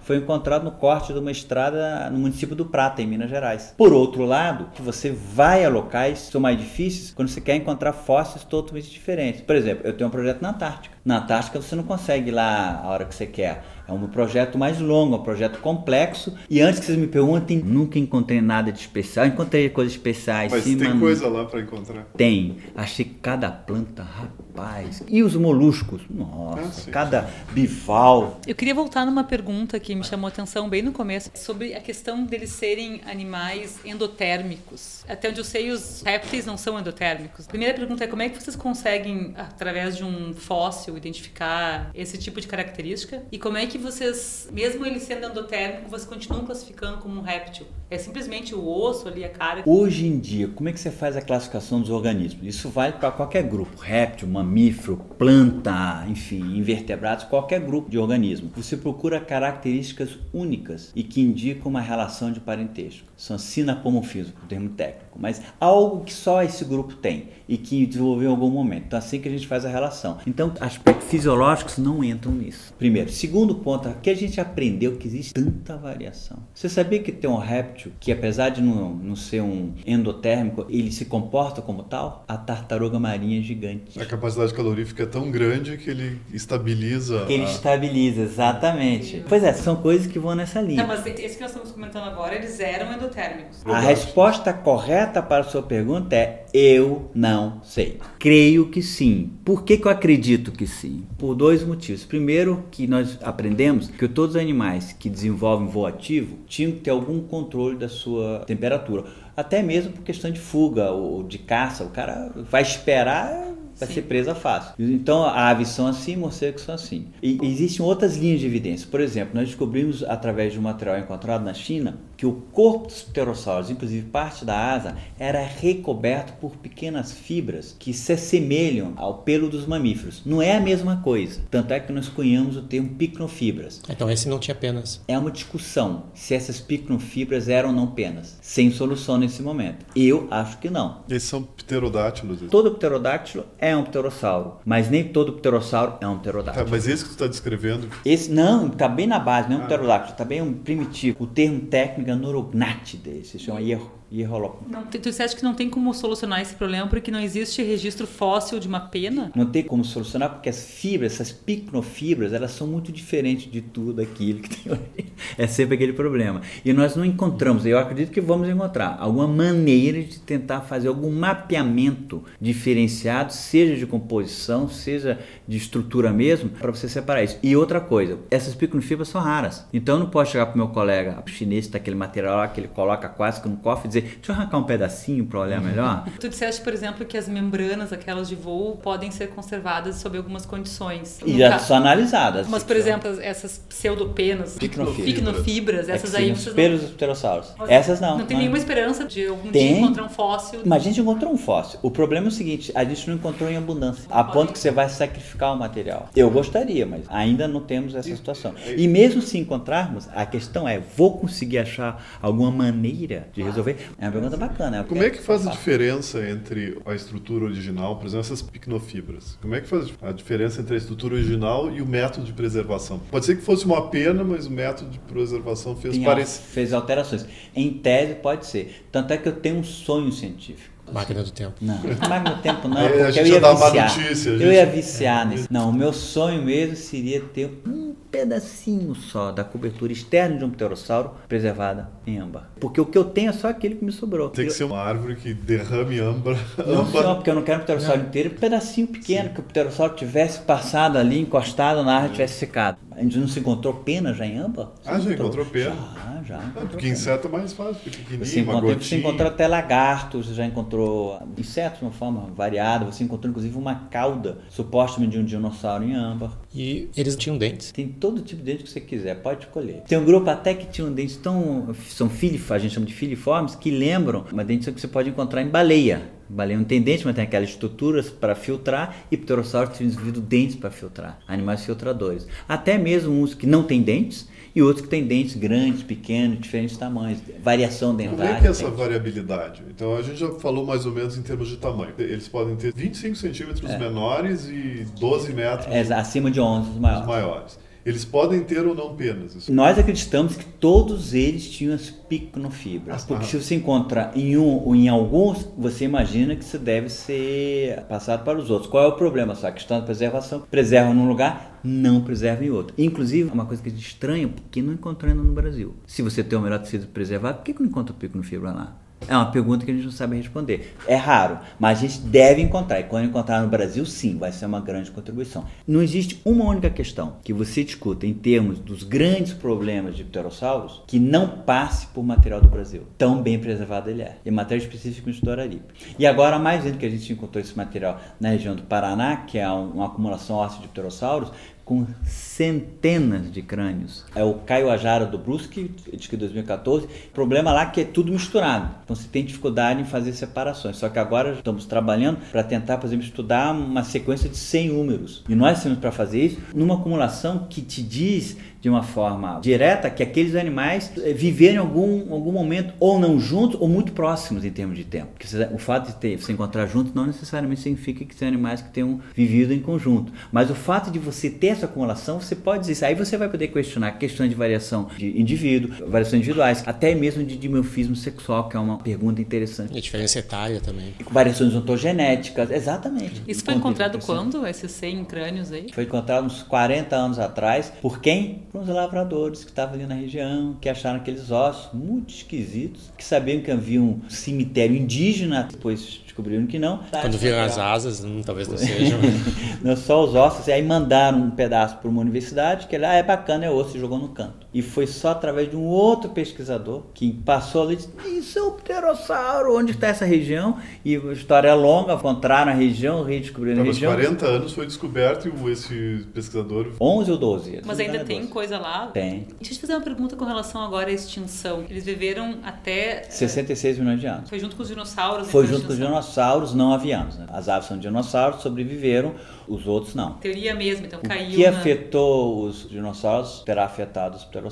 foi 0.00 0.18
encontrado 0.18 0.62
no 0.62 0.70
corte 0.70 1.12
de 1.12 1.18
uma 1.18 1.30
estrada 1.30 2.10
no 2.10 2.18
município 2.18 2.54
do 2.54 2.66
Prata, 2.66 3.00
em 3.02 3.06
Minas 3.06 3.30
Gerais. 3.30 3.74
Por 3.76 3.92
outro 3.92 4.24
lado, 4.24 4.70
que 4.74 4.82
você 4.82 5.10
vai 5.10 5.64
a 5.64 5.68
locais 5.68 6.26
que 6.26 6.32
são 6.32 6.40
mais 6.40 6.58
difíceis 6.58 7.10
quando 7.10 7.28
você 7.28 7.40
quer 7.40 7.56
encontrar 7.56 7.92
fósseis 7.92 8.44
totalmente 8.44 8.90
diferentes. 8.90 9.40
Por 9.40 9.56
exemplo, 9.56 9.86
eu 9.86 9.96
tenho 9.96 10.08
um 10.08 10.10
projeto 10.10 10.42
na 10.42 10.50
Antártica. 10.50 10.96
Na 11.04 11.18
Antártica 11.18 11.60
você 11.60 11.74
não 11.74 11.84
consegue 11.84 12.28
ir 12.28 12.32
lá 12.32 12.80
a 12.82 12.88
hora 12.88 13.04
que 13.04 13.14
você 13.14 13.26
quer. 13.26 13.64
É 13.88 13.92
um 13.92 14.06
projeto 14.08 14.58
mais 14.58 14.80
longo, 14.80 15.16
um 15.16 15.22
projeto 15.22 15.60
complexo. 15.60 16.36
E 16.50 16.60
antes 16.60 16.80
que 16.80 16.86
vocês 16.86 16.98
me 16.98 17.06
perguntem, 17.06 17.58
nunca 17.58 17.98
encontrei 17.98 18.40
nada 18.40 18.72
de 18.72 18.80
especial. 18.80 19.26
Encontrei 19.26 19.68
coisas 19.68 19.92
especiais. 19.92 20.50
Mas 20.50 20.64
sim, 20.64 20.76
tem 20.76 20.88
mas... 20.88 20.98
coisa 20.98 21.28
lá 21.28 21.44
para 21.44 21.60
encontrar? 21.60 22.06
Tem. 22.16 22.56
Achei 22.74 23.04
cada 23.04 23.50
planta, 23.50 24.02
rapaz. 24.02 25.02
E 25.06 25.22
os 25.22 25.36
moluscos? 25.36 26.02
Nossa, 26.10 26.88
ah, 26.88 26.92
cada 26.92 27.30
bival. 27.52 28.40
Eu 28.46 28.54
queria 28.54 28.74
voltar 28.74 29.06
numa 29.06 29.22
pergunta 29.22 29.78
que 29.78 29.94
me 29.94 30.02
chamou 30.02 30.26
a 30.26 30.30
atenção 30.30 30.68
bem 30.68 30.82
no 30.82 30.92
começo, 30.92 31.30
sobre 31.34 31.74
a 31.74 31.80
questão 31.80 32.24
deles 32.24 32.50
serem 32.50 33.00
animais 33.06 33.78
endotérmicos. 33.84 35.04
Até 35.08 35.28
onde 35.28 35.40
eu 35.40 35.44
sei, 35.44 35.70
os 35.70 36.02
répteis 36.04 36.44
não 36.44 36.56
são 36.56 36.78
endotérmicos. 36.78 37.46
A 37.46 37.48
primeira 37.48 37.74
pergunta 37.74 38.02
é 38.04 38.06
como 38.06 38.22
é 38.22 38.28
que 38.28 38.42
vocês 38.42 38.56
conseguem, 38.56 39.34
através 39.36 39.96
de 39.96 40.04
um 40.04 40.34
fóssil, 40.34 40.96
identificar 40.96 41.90
esse 41.94 42.18
tipo 42.18 42.40
de 42.40 42.48
característica? 42.48 43.22
E 43.30 43.38
como 43.38 43.56
é 43.56 43.66
que 43.66 43.75
vocês, 43.78 44.48
mesmo 44.52 44.84
ele 44.84 45.00
sendo 45.00 45.26
endotérmico, 45.26 45.88
vocês 45.88 46.08
continuam 46.08 46.44
classificando 46.44 46.98
como 46.98 47.18
um 47.18 47.22
réptil? 47.22 47.66
É 47.88 47.98
simplesmente 47.98 48.52
o 48.54 48.68
osso 48.68 49.06
ali, 49.06 49.24
a 49.24 49.28
cara? 49.28 49.62
Hoje 49.64 50.06
em 50.06 50.18
dia, 50.18 50.48
como 50.48 50.68
é 50.68 50.72
que 50.72 50.80
você 50.80 50.90
faz 50.90 51.16
a 51.16 51.22
classificação 51.22 51.80
dos 51.80 51.90
organismos? 51.90 52.44
Isso 52.44 52.68
vale 52.68 52.94
para 52.94 53.12
qualquer 53.12 53.44
grupo, 53.44 53.80
réptil, 53.80 54.26
mamífero, 54.26 54.96
planta, 55.16 56.04
enfim, 56.08 56.56
invertebrados, 56.56 57.24
qualquer 57.24 57.60
grupo 57.60 57.88
de 57.88 57.96
organismo. 57.96 58.50
Você 58.56 58.76
procura 58.76 59.20
características 59.20 60.18
únicas 60.32 60.90
e 60.96 61.04
que 61.04 61.20
indicam 61.20 61.70
uma 61.70 61.80
relação 61.80 62.32
de 62.32 62.40
parentesco. 62.40 63.06
São 63.16 63.38
sinapomorfismo, 63.38 64.34
o 64.42 64.46
termo 64.46 64.68
técnico, 64.70 65.16
mas 65.18 65.40
algo 65.60 66.04
que 66.04 66.12
só 66.12 66.42
esse 66.42 66.64
grupo 66.64 66.94
tem 66.94 67.28
e 67.48 67.56
que 67.56 67.86
desenvolveu 67.86 68.30
em 68.30 68.32
algum 68.32 68.50
momento. 68.50 68.86
Então, 68.86 68.98
assim 68.98 69.20
que 69.20 69.28
a 69.28 69.30
gente 69.30 69.46
faz 69.46 69.64
a 69.64 69.68
relação. 69.68 70.18
Então, 70.26 70.52
aspectos 70.60 71.08
fisiológicos 71.08 71.78
não 71.78 72.02
entram 72.02 72.32
nisso. 72.32 72.74
Primeiro. 72.76 73.10
Segundo 73.10 73.54
ponto, 73.66 73.92
que 74.00 74.08
a 74.08 74.14
gente 74.14 74.40
aprendeu 74.40 74.96
que 74.96 75.08
existe 75.08 75.34
tanta 75.34 75.76
variação. 75.76 76.38
Você 76.54 76.68
sabia 76.68 77.02
que 77.02 77.10
tem 77.10 77.28
um 77.28 77.36
réptil 77.36 77.90
que, 77.98 78.12
apesar 78.12 78.50
de 78.50 78.62
não, 78.62 78.90
não 78.94 79.16
ser 79.16 79.40
um 79.40 79.74
endotérmico, 79.84 80.64
ele 80.68 80.92
se 80.92 81.06
comporta 81.06 81.60
como 81.60 81.82
tal? 81.82 82.24
A 82.28 82.36
tartaruga 82.36 83.00
marinha 83.00 83.42
gigante. 83.42 84.00
A 84.00 84.06
capacidade 84.06 84.54
calorífica 84.54 85.02
é 85.02 85.06
tão 85.06 85.32
grande 85.32 85.76
que 85.78 85.90
ele 85.90 86.20
estabiliza. 86.32 87.26
Ele 87.28 87.42
a... 87.42 87.50
estabiliza, 87.50 88.22
exatamente. 88.22 89.24
Pois 89.28 89.42
é, 89.42 89.52
são 89.52 89.74
coisas 89.74 90.06
que 90.06 90.20
vão 90.20 90.36
nessa 90.36 90.60
linha. 90.60 90.82
Não, 90.82 90.86
mas 90.86 91.04
esse 91.04 91.34
que 91.34 91.40
nós 91.40 91.50
estamos 91.50 91.72
comentando 91.72 92.04
agora, 92.04 92.36
eles 92.36 92.60
eram 92.60 92.92
endotérmicos. 92.92 93.66
A 93.66 93.80
resposta 93.80 94.52
correta 94.52 95.20
para 95.20 95.42
a 95.42 95.44
sua 95.44 95.62
pergunta 95.64 96.14
é 96.14 96.45
eu 96.58 97.10
não 97.14 97.60
sei. 97.62 97.98
Creio 98.18 98.70
que 98.70 98.80
sim. 98.80 99.30
Por 99.44 99.62
que, 99.62 99.76
que 99.76 99.86
eu 99.86 99.90
acredito 99.92 100.50
que 100.50 100.66
sim? 100.66 101.04
Por 101.18 101.34
dois 101.34 101.62
motivos. 101.62 102.06
Primeiro, 102.06 102.64
que 102.70 102.86
nós 102.86 103.18
aprendemos 103.22 103.88
que 103.88 104.08
todos 104.08 104.36
os 104.36 104.40
animais 104.40 104.90
que 104.98 105.10
desenvolvem 105.10 105.68
voo 105.68 105.84
ativo 105.84 106.38
tinham 106.46 106.72
que 106.72 106.80
ter 106.80 106.88
algum 106.88 107.20
controle 107.20 107.76
da 107.76 107.90
sua 107.90 108.38
temperatura. 108.46 109.04
Até 109.36 109.62
mesmo 109.62 109.92
por 109.92 110.02
questão 110.02 110.30
de 110.30 110.40
fuga 110.40 110.90
ou 110.90 111.22
de 111.24 111.36
caça. 111.36 111.84
O 111.84 111.90
cara 111.90 112.32
vai 112.50 112.62
esperar 112.62 113.54
vai 113.78 113.88
Sim. 113.88 113.94
ser 113.94 114.02
presa 114.02 114.34
fácil. 114.34 114.72
Então, 114.78 115.22
aves 115.22 115.68
são 115.68 115.86
assim, 115.86 116.16
morcegos 116.16 116.62
são 116.62 116.74
assim. 116.74 117.08
E 117.22 117.38
existem 117.42 117.84
outras 117.84 118.16
linhas 118.16 118.40
de 118.40 118.46
evidência. 118.46 118.88
Por 118.90 119.00
exemplo, 119.00 119.34
nós 119.34 119.48
descobrimos 119.48 120.02
através 120.02 120.52
de 120.52 120.58
um 120.58 120.62
material 120.62 120.98
encontrado 120.98 121.44
na 121.44 121.52
China 121.52 121.98
que 122.16 122.26
o 122.26 122.32
corpo 122.52 122.86
dos 122.86 123.02
pterossauros, 123.02 123.70
inclusive 123.70 124.06
parte 124.06 124.44
da 124.44 124.72
asa, 124.72 124.96
era 125.18 125.42
recoberto 125.42 126.32
por 126.40 126.56
pequenas 126.56 127.12
fibras 127.12 127.76
que 127.78 127.92
se 127.92 128.12
assemelham 128.12 128.94
ao 128.96 129.18
pelo 129.18 129.48
dos 129.48 129.66
mamíferos. 129.66 130.22
Não 130.24 130.40
é 130.40 130.56
a 130.56 130.60
mesma 130.60 130.96
coisa. 130.98 131.42
Tanto 131.50 131.72
é 131.72 131.80
que 131.80 131.92
nós 131.92 132.08
cunhamos 132.08 132.56
o 132.56 132.62
termo 132.62 132.90
picnofibras. 132.90 133.82
Então 133.88 134.10
esse 134.10 134.28
não 134.28 134.38
tinha 134.38 134.54
penas. 134.54 135.00
É 135.06 135.18
uma 135.18 135.30
discussão 135.30 136.04
se 136.14 136.34
essas 136.34 136.60
picnofibras 136.60 137.48
eram 137.48 137.70
ou 137.70 137.74
não 137.74 137.88
penas. 137.88 138.38
Sem 138.40 138.70
solução 138.70 139.18
nesse 139.18 139.42
momento. 139.42 139.84
Eu 139.94 140.26
acho 140.30 140.58
que 140.58 140.70
não. 140.70 141.02
Eles 141.08 141.22
são 141.22 141.42
pterodátilos? 141.42 142.40
Todo 142.50 142.72
pterodáctilo 142.72 143.44
é 143.58 143.76
um 143.76 143.84
pterossauro, 143.84 144.58
mas 144.64 144.88
nem 144.88 145.04
todo 145.04 145.34
pterossauro 145.34 145.94
é 146.00 146.08
um 146.08 146.18
pterodáctilo. 146.18 146.64
Tá, 146.64 146.70
mas 146.70 146.88
esse 146.88 147.02
que 147.02 147.10
tu 147.10 147.12
está 147.12 147.26
descrevendo? 147.26 147.88
Esse 148.04 148.30
não, 148.30 148.68
está 148.68 148.88
bem 148.88 149.06
na 149.06 149.18
base, 149.18 149.48
não 149.48 149.56
é 149.56 149.58
um 149.60 149.62
ah. 149.62 149.66
pterodáctilo, 149.66 150.12
está 150.12 150.24
bem 150.24 150.40
um 150.40 150.52
primitivo. 150.52 151.16
O 151.20 151.26
termo 151.26 151.60
técnico 151.60 152.05
é 152.10 152.14
norognatide, 152.14 153.24
se 153.24 153.38
chama 153.38 153.62
erro 153.62 153.90
e 154.10 154.22
rolou. 154.22 154.62
Não, 154.68 154.84
tu 154.84 154.98
disseste 154.98 155.36
que 155.36 155.42
não 155.42 155.54
tem 155.54 155.68
como 155.68 155.92
solucionar 155.92 156.40
esse 156.40 156.54
problema 156.54 156.86
porque 156.86 157.10
não 157.10 157.20
existe 157.20 157.62
registro 157.62 158.06
fóssil 158.06 158.58
de 158.58 158.68
uma 158.68 158.80
pena? 158.80 159.30
Não 159.34 159.46
tem 159.46 159.62
como 159.62 159.84
solucionar 159.84 160.30
porque 160.30 160.48
as 160.48 160.62
fibras, 160.62 161.14
essas 161.14 161.32
picnofibras, 161.32 162.32
elas 162.32 162.52
são 162.52 162.66
muito 162.66 162.92
diferentes 162.92 163.50
de 163.50 163.60
tudo 163.60 164.00
aquilo 164.00 164.40
que 164.40 164.56
tem 164.56 164.72
ali. 164.72 165.06
É 165.38 165.46
sempre 165.46 165.74
aquele 165.74 165.92
problema. 165.92 166.40
E 166.64 166.72
nós 166.72 166.94
não 166.94 167.04
encontramos, 167.04 167.66
eu 167.66 167.78
acredito 167.78 168.10
que 168.10 168.20
vamos 168.20 168.48
encontrar 168.48 168.96
alguma 169.00 169.26
maneira 169.26 170.02
de 170.02 170.18
tentar 170.20 170.60
fazer 170.60 170.88
algum 170.88 171.10
mapeamento 171.10 172.22
diferenciado, 172.40 173.32
seja 173.32 173.76
de 173.76 173.86
composição, 173.86 174.68
seja 174.68 175.18
de 175.46 175.56
estrutura 175.56 176.12
mesmo, 176.12 176.50
para 176.50 176.70
você 176.70 176.88
separar 176.88 177.22
isso. 177.22 177.38
E 177.42 177.56
outra 177.56 177.80
coisa, 177.80 178.18
essas 178.30 178.54
picnofibras 178.54 179.08
são 179.08 179.20
raras. 179.20 179.66
Então 179.72 179.96
eu 179.96 180.00
não 180.00 180.10
posso 180.10 180.32
chegar 180.32 180.46
para 180.46 180.54
o 180.54 180.58
meu 180.58 180.68
colega 180.68 181.22
chinês, 181.26 181.66
tá 181.66 181.78
aquele 181.78 181.96
material 181.96 182.36
lá 182.36 182.48
que 182.48 182.60
ele 182.60 182.68
coloca 182.68 183.08
quase 183.08 183.40
que 183.40 183.48
no 183.48 183.56
cofre 183.56 183.86
e 183.86 183.88
dizer, 183.88 183.95
deixa 184.00 184.18
eu 184.28 184.34
arrancar 184.34 184.58
um 184.58 184.64
pedacinho 184.64 185.24
para 185.26 185.40
olhar 185.40 185.60
melhor. 185.60 186.06
Tu 186.20 186.28
disseste, 186.28 186.62
por 186.62 186.72
exemplo, 186.72 187.04
que 187.04 187.16
as 187.16 187.28
membranas, 187.28 187.92
aquelas 187.92 188.28
de 188.28 188.34
voo, 188.34 188.76
podem 188.76 189.10
ser 189.10 189.28
conservadas 189.28 189.96
sob 189.96 190.16
algumas 190.16 190.44
condições. 190.46 191.20
E 191.24 191.38
já 191.38 191.58
são 191.58 191.76
analisadas. 191.76 192.48
Mas, 192.48 192.62
por 192.62 192.76
exemplo, 192.76 193.18
essas 193.20 193.58
pseudopenas, 193.68 194.56
Picnofibras. 194.58 195.04
picnofibras, 195.04 195.88
essas 195.88 196.14
é 196.14 196.18
aí 196.18 196.34
vocês 196.34 196.54
pelos 196.54 196.80
dos 196.80 196.90
pterossauros. 196.90 197.52
Essas 197.68 198.00
não. 198.00 198.18
Não 198.18 198.26
tem 198.26 198.36
Não. 198.36 198.40
nenhuma 198.42 198.58
esperança 198.58 199.04
de 199.04 199.26
algum 199.26 199.50
Tem. 199.50 199.68
dia 199.74 199.78
encontrar 199.82 200.04
um 200.04 200.08
fóssil. 200.08 200.60
Mas 200.64 200.82
a 200.82 200.84
gente 200.84 201.00
encontrou 201.00 201.32
um 201.32 201.38
fóssil. 201.38 201.78
O 201.82 201.90
problema 201.90 202.26
é 202.26 202.28
o 202.28 202.32
seguinte, 202.32 202.72
a 202.74 202.84
gente 202.84 203.08
não 203.08 203.16
encontrou 203.16 203.50
em 203.50 203.56
abundância, 203.56 204.04
a 204.10 204.24
ponto 204.24 204.52
que 204.52 204.58
você 204.58 204.70
vai 204.70 204.88
sacrificar 204.88 205.54
o 205.54 205.58
material. 205.58 206.08
Eu 206.14 206.30
gostaria, 206.30 206.86
mas 206.86 207.04
ainda 207.08 207.46
não 207.46 207.60
temos 207.60 207.94
essa 207.94 208.08
situação. 208.14 208.54
E 208.76 208.86
mesmo 208.88 209.20
se 209.22 209.38
encontrarmos, 209.38 210.08
a 210.14 210.24
questão 210.26 210.68
é, 210.68 210.80
vou 210.96 211.18
conseguir 211.18 211.58
achar 211.58 212.04
alguma 212.20 212.50
maneira 212.50 213.28
de 213.32 213.42
resolver? 213.42 213.85
É 213.98 214.04
uma 214.06 214.12
pergunta 214.12 214.36
bacana. 214.36 214.84
Como 214.84 215.02
é 215.02 215.10
que 215.10 215.18
faz 215.20 215.46
a 215.46 215.50
diferença 215.50 216.28
entre 216.28 216.78
a 216.86 216.94
estrutura 216.94 217.44
original, 217.44 217.96
por 217.96 218.06
exemplo, 218.06 218.20
essas 218.26 218.42
picnofibras? 218.42 219.38
Como 219.40 219.54
é 219.54 219.60
que 219.60 219.68
faz 219.68 219.92
a 220.02 220.12
diferença 220.12 220.60
entre 220.60 220.74
a 220.74 220.78
estrutura 220.78 221.14
original 221.14 221.70
e 221.70 221.80
o 221.80 221.86
método 221.86 222.26
de 222.26 222.32
preservação? 222.32 222.98
Pode 223.10 223.24
ser 223.24 223.36
que 223.36 223.42
fosse 223.42 223.64
uma 223.64 223.88
pena, 223.88 224.22
mas 224.24 224.46
o 224.46 224.50
método 224.50 224.90
de 224.90 224.98
preservação 224.98 225.76
fez 225.76 225.94
Tem 225.94 226.04
parecer. 226.04 226.42
fez 226.42 226.72
alterações. 226.72 227.24
Em 227.54 227.72
tese 227.72 228.14
pode 228.16 228.46
ser. 228.46 228.86
Tanto 228.92 229.12
é 229.12 229.16
que 229.16 229.28
eu 229.28 229.32
tenho 229.32 229.56
um 229.58 229.64
sonho 229.64 230.10
científico. 230.12 230.74
Máquina 230.92 231.22
do 231.24 231.30
tempo. 231.32 231.54
Não, 231.60 231.74
máquina 232.08 232.34
do 232.36 232.42
tempo 232.42 232.68
não, 232.68 232.78
É, 232.78 232.86
a 232.86 232.88
porque 232.90 233.12
gente 233.12 233.18
eu 233.18 233.26
ia 233.26 233.40
ia 233.40 233.54
viciar. 233.54 233.98
notícia, 233.98 234.30
a 234.30 234.34
Eu 234.34 234.38
gente- 234.38 234.52
ia 234.54 234.66
viciar 234.66 235.28
nisso. 235.28 235.48
Não, 235.50 235.70
o 235.70 235.72
meu 235.72 235.92
sonho 235.92 236.42
mesmo 236.44 236.76
seria 236.76 237.20
ter 237.20 237.60
um 237.66 237.85
pedacinho 238.16 238.94
só 238.94 239.30
da 239.30 239.44
cobertura 239.44 239.92
externa 239.92 240.38
de 240.38 240.44
um 240.44 240.50
pterossauro 240.50 241.10
preservada 241.28 241.90
em 242.06 242.18
âmbar. 242.18 242.48
Porque 242.58 242.80
o 242.80 242.86
que 242.86 242.96
eu 242.96 243.04
tenho 243.04 243.28
é 243.30 243.32
só 243.32 243.48
aquilo 243.48 243.76
que 243.76 243.84
me 243.84 243.92
sobrou. 243.92 244.30
Tem 244.30 244.46
que 244.46 244.52
ser 244.52 244.64
uma 244.64 244.78
árvore 244.78 245.16
que 245.16 245.34
derrame 245.34 246.00
âmbar. 246.00 246.36
Não 246.56 246.80
âmbar. 246.80 247.02
só, 247.02 247.14
porque 247.16 247.30
eu 247.30 247.34
não 247.34 247.42
quero 247.42 247.58
um 247.58 247.62
pterossauro 247.62 248.00
inteiro, 248.02 248.32
um 248.34 248.38
pedacinho 248.38 248.86
pequeno, 248.86 249.30
que 249.30 249.40
o 249.40 249.42
pterossauro 249.42 249.94
tivesse 249.94 250.40
passado 250.40 250.96
ali, 250.96 251.20
encostado 251.20 251.82
na 251.82 251.94
árvore, 251.96 252.12
tivesse 252.14 252.38
secado. 252.38 252.78
A 252.90 253.02
gente 253.02 253.18
não 253.18 253.28
se 253.28 253.38
encontrou 253.40 253.74
pena 253.74 254.14
já 254.14 254.24
em 254.24 254.38
âmbar? 254.38 254.68
Você 254.82 254.88
Ah, 254.90 254.98
já 254.98 255.12
encontrou 255.12 255.44
pena? 255.44 255.74
Já, 255.74 256.15
já. 256.26 256.38
Encontrou 256.38 256.66
porque 256.68 256.88
inseto 256.88 257.28
é 257.28 257.30
mais 257.30 257.52
fácil, 257.52 257.76
pequenininho, 257.82 258.24
Você 258.24 258.40
uma 258.40 258.52
encontrou, 258.52 258.74
gotinha. 258.74 258.88
você 258.88 258.96
encontrou 258.96 259.28
até 259.28 259.46
lagartos, 259.46 260.26
já 260.26 260.44
encontrou 260.44 261.18
insetos 261.38 261.78
de 261.80 261.84
uma 261.84 261.92
forma 261.92 262.28
variada, 262.34 262.84
você 262.84 263.04
encontrou 263.04 263.30
inclusive 263.30 263.56
uma 263.56 263.74
cauda, 263.90 264.38
supostamente 264.48 265.12
de 265.12 265.18
um 265.18 265.24
dinossauro 265.24 265.84
em 265.84 265.94
âmbar. 265.94 266.32
E 266.54 266.88
eles 266.96 267.16
tinham 267.16 267.38
dentes. 267.38 267.72
Tem 267.72 267.88
todo 267.88 268.20
tipo 268.22 268.42
de 268.42 268.52
dente 268.52 268.64
que 268.64 268.70
você 268.70 268.80
quiser, 268.80 269.16
pode 269.22 269.44
escolher. 269.44 269.82
Tem 269.86 269.98
um 269.98 270.04
grupo 270.04 270.28
até 270.30 270.54
que 270.54 270.66
tinha 270.66 270.86
um 270.86 270.92
dente 270.92 271.18
tão. 271.18 271.74
são 271.88 272.08
filif, 272.08 272.52
a 272.52 272.58
gente 272.58 272.74
chama 272.74 272.86
de 272.86 272.94
filiformes, 272.94 273.54
que 273.54 273.70
lembram 273.70 274.24
uma 274.32 274.44
dentição 274.44 274.72
que 274.72 274.80
você 274.80 274.88
pode 274.88 275.10
encontrar 275.10 275.42
em 275.42 275.48
baleia. 275.48 276.15
Baleia 276.28 276.58
não 276.58 276.64
tem 276.64 276.80
dente, 276.82 277.04
mas 277.04 277.14
tem 277.14 277.24
aquelas 277.24 277.48
estruturas 277.50 278.10
para 278.10 278.34
filtrar 278.34 278.96
e 279.10 279.16
pterossauros 279.16 279.76
têm 279.76 279.86
desenvolvido 279.86 280.20
dentes 280.20 280.56
para 280.56 280.70
filtrar, 280.70 281.18
animais 281.26 281.64
filtradores. 281.64 282.26
Até 282.48 282.76
mesmo 282.78 283.12
uns 283.22 283.34
que 283.34 283.46
não 283.46 283.62
têm 283.62 283.82
dentes 283.82 284.28
e 284.54 284.62
outros 284.62 284.82
que 284.84 284.88
têm 284.88 285.04
dentes 285.04 285.34
grandes, 285.36 285.82
pequenos, 285.82 286.40
diferentes 286.40 286.76
tamanhos, 286.76 287.20
variação 287.42 287.94
dentária. 287.94 288.16
Como 288.24 288.36
é 288.38 288.40
que 288.40 288.46
é 288.46 288.50
essa 288.50 288.64
tem. 288.64 288.74
variabilidade? 288.74 289.62
Então 289.68 289.94
a 289.96 290.02
gente 290.02 290.16
já 290.18 290.30
falou 290.32 290.64
mais 290.64 290.86
ou 290.86 290.92
menos 290.92 291.16
em 291.18 291.22
termos 291.22 291.48
de 291.48 291.58
tamanho. 291.58 291.92
Eles 291.98 292.26
podem 292.26 292.56
ter 292.56 292.72
25 292.74 293.14
centímetros 293.16 293.70
menores 293.78 294.46
e 294.48 294.86
12 294.98 295.32
metros 295.32 295.66
É, 295.70 295.80
acima 295.94 296.30
de 296.30 296.40
11 296.40 296.70
os 296.70 296.78
maiores. 296.78 297.06
maiores. 297.06 297.65
Eles 297.86 298.04
podem 298.04 298.42
ter 298.42 298.66
ou 298.66 298.74
não 298.74 298.96
penas. 298.96 299.36
Isso. 299.36 299.52
Nós 299.52 299.78
acreditamos 299.78 300.34
que 300.34 300.44
todos 300.44 301.14
eles 301.14 301.48
tinham 301.48 301.72
as 301.72 301.88
picnofibras. 301.88 303.04
Porque 303.04 303.24
Ah. 303.24 303.26
se 303.28 303.40
você 303.40 303.54
encontra 303.54 304.10
em 304.14 304.36
um 304.36 304.64
ou 304.64 304.74
em 304.74 304.88
alguns, 304.88 305.48
você 305.56 305.84
imagina 305.84 306.34
que 306.34 306.42
isso 306.42 306.58
deve 306.58 306.88
ser 306.88 307.82
passado 307.88 308.24
para 308.24 308.38
os 308.38 308.50
outros. 308.50 308.68
Qual 308.68 308.82
é 308.82 308.88
o 308.88 308.92
problema? 308.96 309.36
Só 309.36 309.46
a 309.46 309.52
questão 309.52 309.78
da 309.78 309.84
preservação. 309.86 310.42
Preserva 310.50 310.92
num 310.92 311.06
lugar, 311.06 311.60
não 311.62 312.00
preserva 312.00 312.44
em 312.44 312.50
outro. 312.50 312.74
Inclusive, 312.76 313.30
uma 313.30 313.46
coisa 313.46 313.62
que 313.62 313.68
a 313.68 313.72
gente 313.72 313.86
estranha, 313.86 314.26
porque 314.26 314.60
não 314.60 314.72
encontrou 314.72 315.10
ainda 315.10 315.22
no 315.22 315.32
Brasil. 315.32 315.74
Se 315.86 316.02
você 316.02 316.24
tem 316.24 316.36
o 316.36 316.42
melhor 316.42 316.58
tecido 316.58 316.88
preservado, 316.88 317.38
por 317.38 317.44
que 317.44 317.54
que 317.54 317.60
não 317.62 317.68
encontra 317.68 317.94
picnofibra 317.94 318.50
lá? 318.50 318.76
É 319.08 319.14
uma 319.16 319.30
pergunta 319.30 319.64
que 319.64 319.70
a 319.70 319.74
gente 319.74 319.84
não 319.84 319.92
sabe 319.92 320.16
responder. 320.16 320.74
É 320.86 320.96
raro, 320.96 321.38
mas 321.60 321.78
a 321.78 321.80
gente 321.82 322.00
deve 322.00 322.40
encontrar. 322.42 322.80
E 322.80 322.84
quando 322.84 323.04
encontrar 323.06 323.40
no 323.42 323.48
Brasil, 323.48 323.84
sim, 323.86 324.16
vai 324.16 324.32
ser 324.32 324.46
uma 324.46 324.60
grande 324.60 324.90
contribuição. 324.90 325.44
Não 325.66 325.82
existe 325.82 326.20
uma 326.24 326.44
única 326.44 326.70
questão 326.70 327.16
que 327.22 327.32
você 327.32 327.62
discuta 327.62 328.06
em 328.06 328.14
termos 328.14 328.58
dos 328.58 328.82
grandes 328.82 329.32
problemas 329.32 329.96
de 329.96 330.02
pterossauros 330.02 330.82
que 330.86 330.98
não 330.98 331.28
passe 331.28 331.86
por 331.88 332.02
material 332.02 332.40
do 332.40 332.48
Brasil. 332.48 332.82
Tão 332.98 333.22
bem 333.22 333.38
preservado 333.38 333.90
ele 333.90 334.02
é. 334.02 334.16
E 334.24 334.30
matéria 334.30 334.62
específica 334.62 335.10
do 335.22 335.30
Araripe. 335.30 335.74
E 335.98 336.06
agora, 336.06 336.38
mais 336.38 336.64
ainda 336.64 336.78
que 336.78 336.86
a 336.86 336.90
gente 336.90 337.12
encontrou 337.12 337.40
esse 337.42 337.56
material 337.56 338.00
na 338.18 338.30
região 338.30 338.56
do 338.56 338.62
Paraná, 338.62 339.16
que 339.18 339.38
é 339.38 339.48
um- 339.50 339.70
uma 339.72 339.86
acumulação 339.86 340.36
óssea 340.36 340.60
de 340.62 340.68
pterossauros, 340.68 341.30
com 341.66 341.84
centenas 342.04 343.32
de 343.32 343.42
crânios. 343.42 344.04
É 344.14 344.22
o 344.22 344.34
Caio 344.34 344.70
Ajara 344.70 345.04
do 345.04 345.18
Brusque, 345.18 345.68
de 345.92 346.16
2014. 346.16 346.86
O 346.86 346.88
problema 347.12 347.52
lá 347.52 347.64
é 347.64 347.66
que 347.66 347.80
é 347.80 347.84
tudo 347.84 348.12
misturado. 348.12 348.70
Então 348.84 348.94
você 348.94 349.08
tem 349.08 349.24
dificuldade 349.24 349.82
em 349.82 349.84
fazer 349.84 350.12
separações. 350.12 350.76
Só 350.76 350.88
que 350.88 351.00
agora 351.00 351.32
estamos 351.32 351.66
trabalhando 351.66 352.20
para 352.30 352.44
tentar, 352.44 352.78
por 352.78 352.86
exemplo, 352.86 353.04
estudar 353.04 353.50
uma 353.50 353.82
sequência 353.82 354.28
de 354.28 354.36
100 354.36 354.68
números. 354.68 355.24
E 355.28 355.34
nós 355.34 355.60
temos 355.60 355.80
para 355.80 355.90
fazer 355.90 356.24
isso 356.24 356.40
numa 356.54 356.76
acumulação 356.76 357.48
que 357.50 357.60
te 357.60 357.82
diz 357.82 358.36
de 358.60 358.68
uma 358.68 358.82
forma 358.82 359.40
direta 359.40 359.90
que 359.90 360.02
aqueles 360.02 360.34
animais 360.34 360.90
eh, 360.98 361.12
viveram 361.12 361.54
em 361.54 361.58
algum, 361.58 362.12
algum 362.12 362.32
momento 362.32 362.74
ou 362.80 362.98
não 362.98 363.18
juntos 363.18 363.60
ou 363.60 363.68
muito 363.68 363.92
próximos 363.92 364.44
em 364.44 364.50
termos 364.50 364.76
de 364.76 364.84
tempo. 364.84 365.08
Porque 365.16 365.26
o 365.52 365.58
fato 365.58 365.88
de 365.88 365.96
ter, 365.96 366.16
você 366.16 366.32
encontrar 366.32 366.66
juntos 366.66 366.92
não 366.94 367.06
necessariamente 367.06 367.60
significa 367.60 368.04
que 368.04 368.14
são 368.14 368.28
animais 368.28 368.62
que 368.62 368.70
tenham 368.70 369.00
vivido 369.14 369.52
em 369.52 369.60
conjunto. 369.60 370.12
Mas 370.32 370.50
o 370.50 370.54
fato 370.54 370.90
de 370.90 370.98
você 370.98 371.30
ter 371.30 371.48
essa 371.48 371.66
acumulação, 371.66 372.20
você 372.20 372.34
pode 372.34 372.60
dizer 372.60 372.72
isso. 372.72 372.84
Aí 372.84 372.94
você 372.94 373.16
vai 373.16 373.28
poder 373.28 373.48
questionar 373.48 373.92
questões 373.92 374.28
de 374.28 374.34
variação 374.34 374.88
de 374.96 375.20
indivíduo, 375.20 375.70
variações 375.88 376.20
individuais, 376.20 376.62
até 376.66 376.94
mesmo 376.94 377.24
de 377.24 377.36
dimorfismo 377.36 377.96
sexual, 377.96 378.48
que 378.48 378.56
é 378.56 378.60
uma 378.60 378.78
pergunta 378.78 379.20
interessante. 379.20 379.74
E 379.74 379.78
a 379.78 379.80
diferença 379.80 380.18
etária 380.18 380.60
também. 380.60 380.94
Variações 381.10 381.54
ontogenéticas, 381.54 382.50
exatamente. 382.50 383.22
Isso 383.26 383.44
foi 383.44 383.54
encontrado 383.54 383.98
quando, 383.98 384.46
esses 384.46 384.70
100 384.70 385.04
crânios 385.04 385.52
aí? 385.52 385.66
Foi 385.72 385.84
encontrado 385.84 386.24
uns 386.24 386.42
40 386.42 386.96
anos 386.96 387.18
atrás. 387.18 387.72
Por 387.80 388.00
quem? 388.00 388.42
Por 388.56 388.62
uns 388.62 388.68
lavradores 388.68 389.44
que 389.44 389.50
estavam 389.50 389.74
ali 389.74 389.84
na 389.84 389.94
região, 389.94 390.56
que 390.58 390.66
acharam 390.66 390.96
aqueles 390.96 391.30
ossos 391.30 391.74
muito 391.74 392.08
esquisitos, 392.08 392.90
que 392.96 393.04
sabiam 393.04 393.42
que 393.42 393.50
havia 393.50 393.82
um 393.82 394.00
cemitério 394.08 394.74
indígena, 394.74 395.46
depois 395.50 396.00
descobriram 396.02 396.46
que 396.46 396.58
não. 396.58 396.80
Quando 396.90 397.18
viram 397.18 397.42
as 397.42 397.58
asas, 397.58 398.02
hum, 398.02 398.22
talvez 398.24 398.48
não 398.48 398.56
sejam. 398.56 398.98
Não 399.62 399.76
só 399.76 400.02
os 400.04 400.14
ossos, 400.14 400.46
e 400.46 400.52
aí 400.52 400.62
mandaram 400.62 401.18
um 401.18 401.30
pedaço 401.30 401.76
para 401.78 401.90
uma 401.90 402.00
universidade, 402.00 402.66
que 402.66 402.74
ele, 402.74 402.86
ah, 402.86 402.94
é 402.94 403.02
bacana, 403.02 403.44
é 403.44 403.50
osso, 403.50 403.76
e 403.76 403.80
jogou 403.80 403.98
no 403.98 404.08
canto. 404.08 404.45
E 404.56 404.62
foi 404.62 404.86
só 404.86 405.10
através 405.10 405.50
de 405.50 405.56
um 405.56 405.64
outro 405.66 406.08
pesquisador 406.10 406.84
que 406.94 407.12
passou 407.12 407.62
ali 407.64 407.74
e 407.74 407.76
disse, 407.76 407.90
isso 408.18 408.38
é 408.38 408.42
o 408.42 408.52
pterossauro, 408.52 409.54
onde 409.54 409.72
está 409.72 409.88
essa 409.88 410.06
região? 410.06 410.56
E 410.82 410.96
a 410.96 411.12
história 411.12 411.48
é 411.48 411.52
longa, 411.54 411.92
encontraram 411.92 412.52
a 412.52 412.54
região, 412.54 413.02
redescobriram 413.02 413.58
a 413.58 413.60
Então, 413.62 413.72
região. 413.74 413.92
40 413.92 414.24
anos 414.26 414.52
foi 414.54 414.64
descoberto 414.64 415.28
e 415.28 415.30
o- 415.30 415.50
esse 415.50 416.06
pesquisador 416.14 416.72
11 416.80 417.10
ou 417.10 417.18
12. 417.18 417.60
Mas 417.66 417.78
ainda 417.78 418.02
tem 418.04 418.20
12. 418.20 418.32
coisa 418.32 418.58
lá? 418.58 418.86
Tem. 418.86 419.26
Deixa 419.38 419.52
eu 419.52 419.56
te 419.56 419.60
fazer 419.60 419.74
uma 419.74 419.82
pergunta 419.82 420.16
com 420.16 420.24
relação 420.24 420.62
agora 420.62 420.88
à 420.88 420.92
extinção. 420.92 421.64
Eles 421.68 421.84
viveram 421.84 422.38
até... 422.42 423.00
eh, 423.00 423.10
66 423.10 423.78
milhões 423.78 424.00
de 424.00 424.06
anos. 424.06 424.30
Foi 424.30 424.38
junto 424.38 424.56
com 424.56 424.62
os 424.62 424.68
dinossauros? 424.68 425.28
Foi 425.30 425.44
então, 425.44 425.54
a 425.54 425.58
junto 425.58 425.66
com 425.66 425.72
os 425.74 425.78
dinossauros 425.78 426.54
não 426.54 426.72
avianos. 426.72 427.18
Né? 427.18 427.26
As 427.28 427.46
aves 427.50 427.68
são 427.68 427.78
dinossauros, 427.78 428.40
sobreviveram, 428.40 429.14
os 429.46 429.66
outros 429.66 429.94
não. 429.94 430.14
Teoria 430.14 430.54
mesmo, 430.54 430.86
então 430.86 430.98
O 431.00 431.02
caiu 431.06 431.30
que 431.36 431.50
na... 431.50 431.58
afetou 431.58 432.42
os 432.44 432.66
dinossauros 432.68 433.42
terá 433.44 433.64
afetado 433.66 434.16
os 434.16 434.24
pterossauros. 434.24 434.45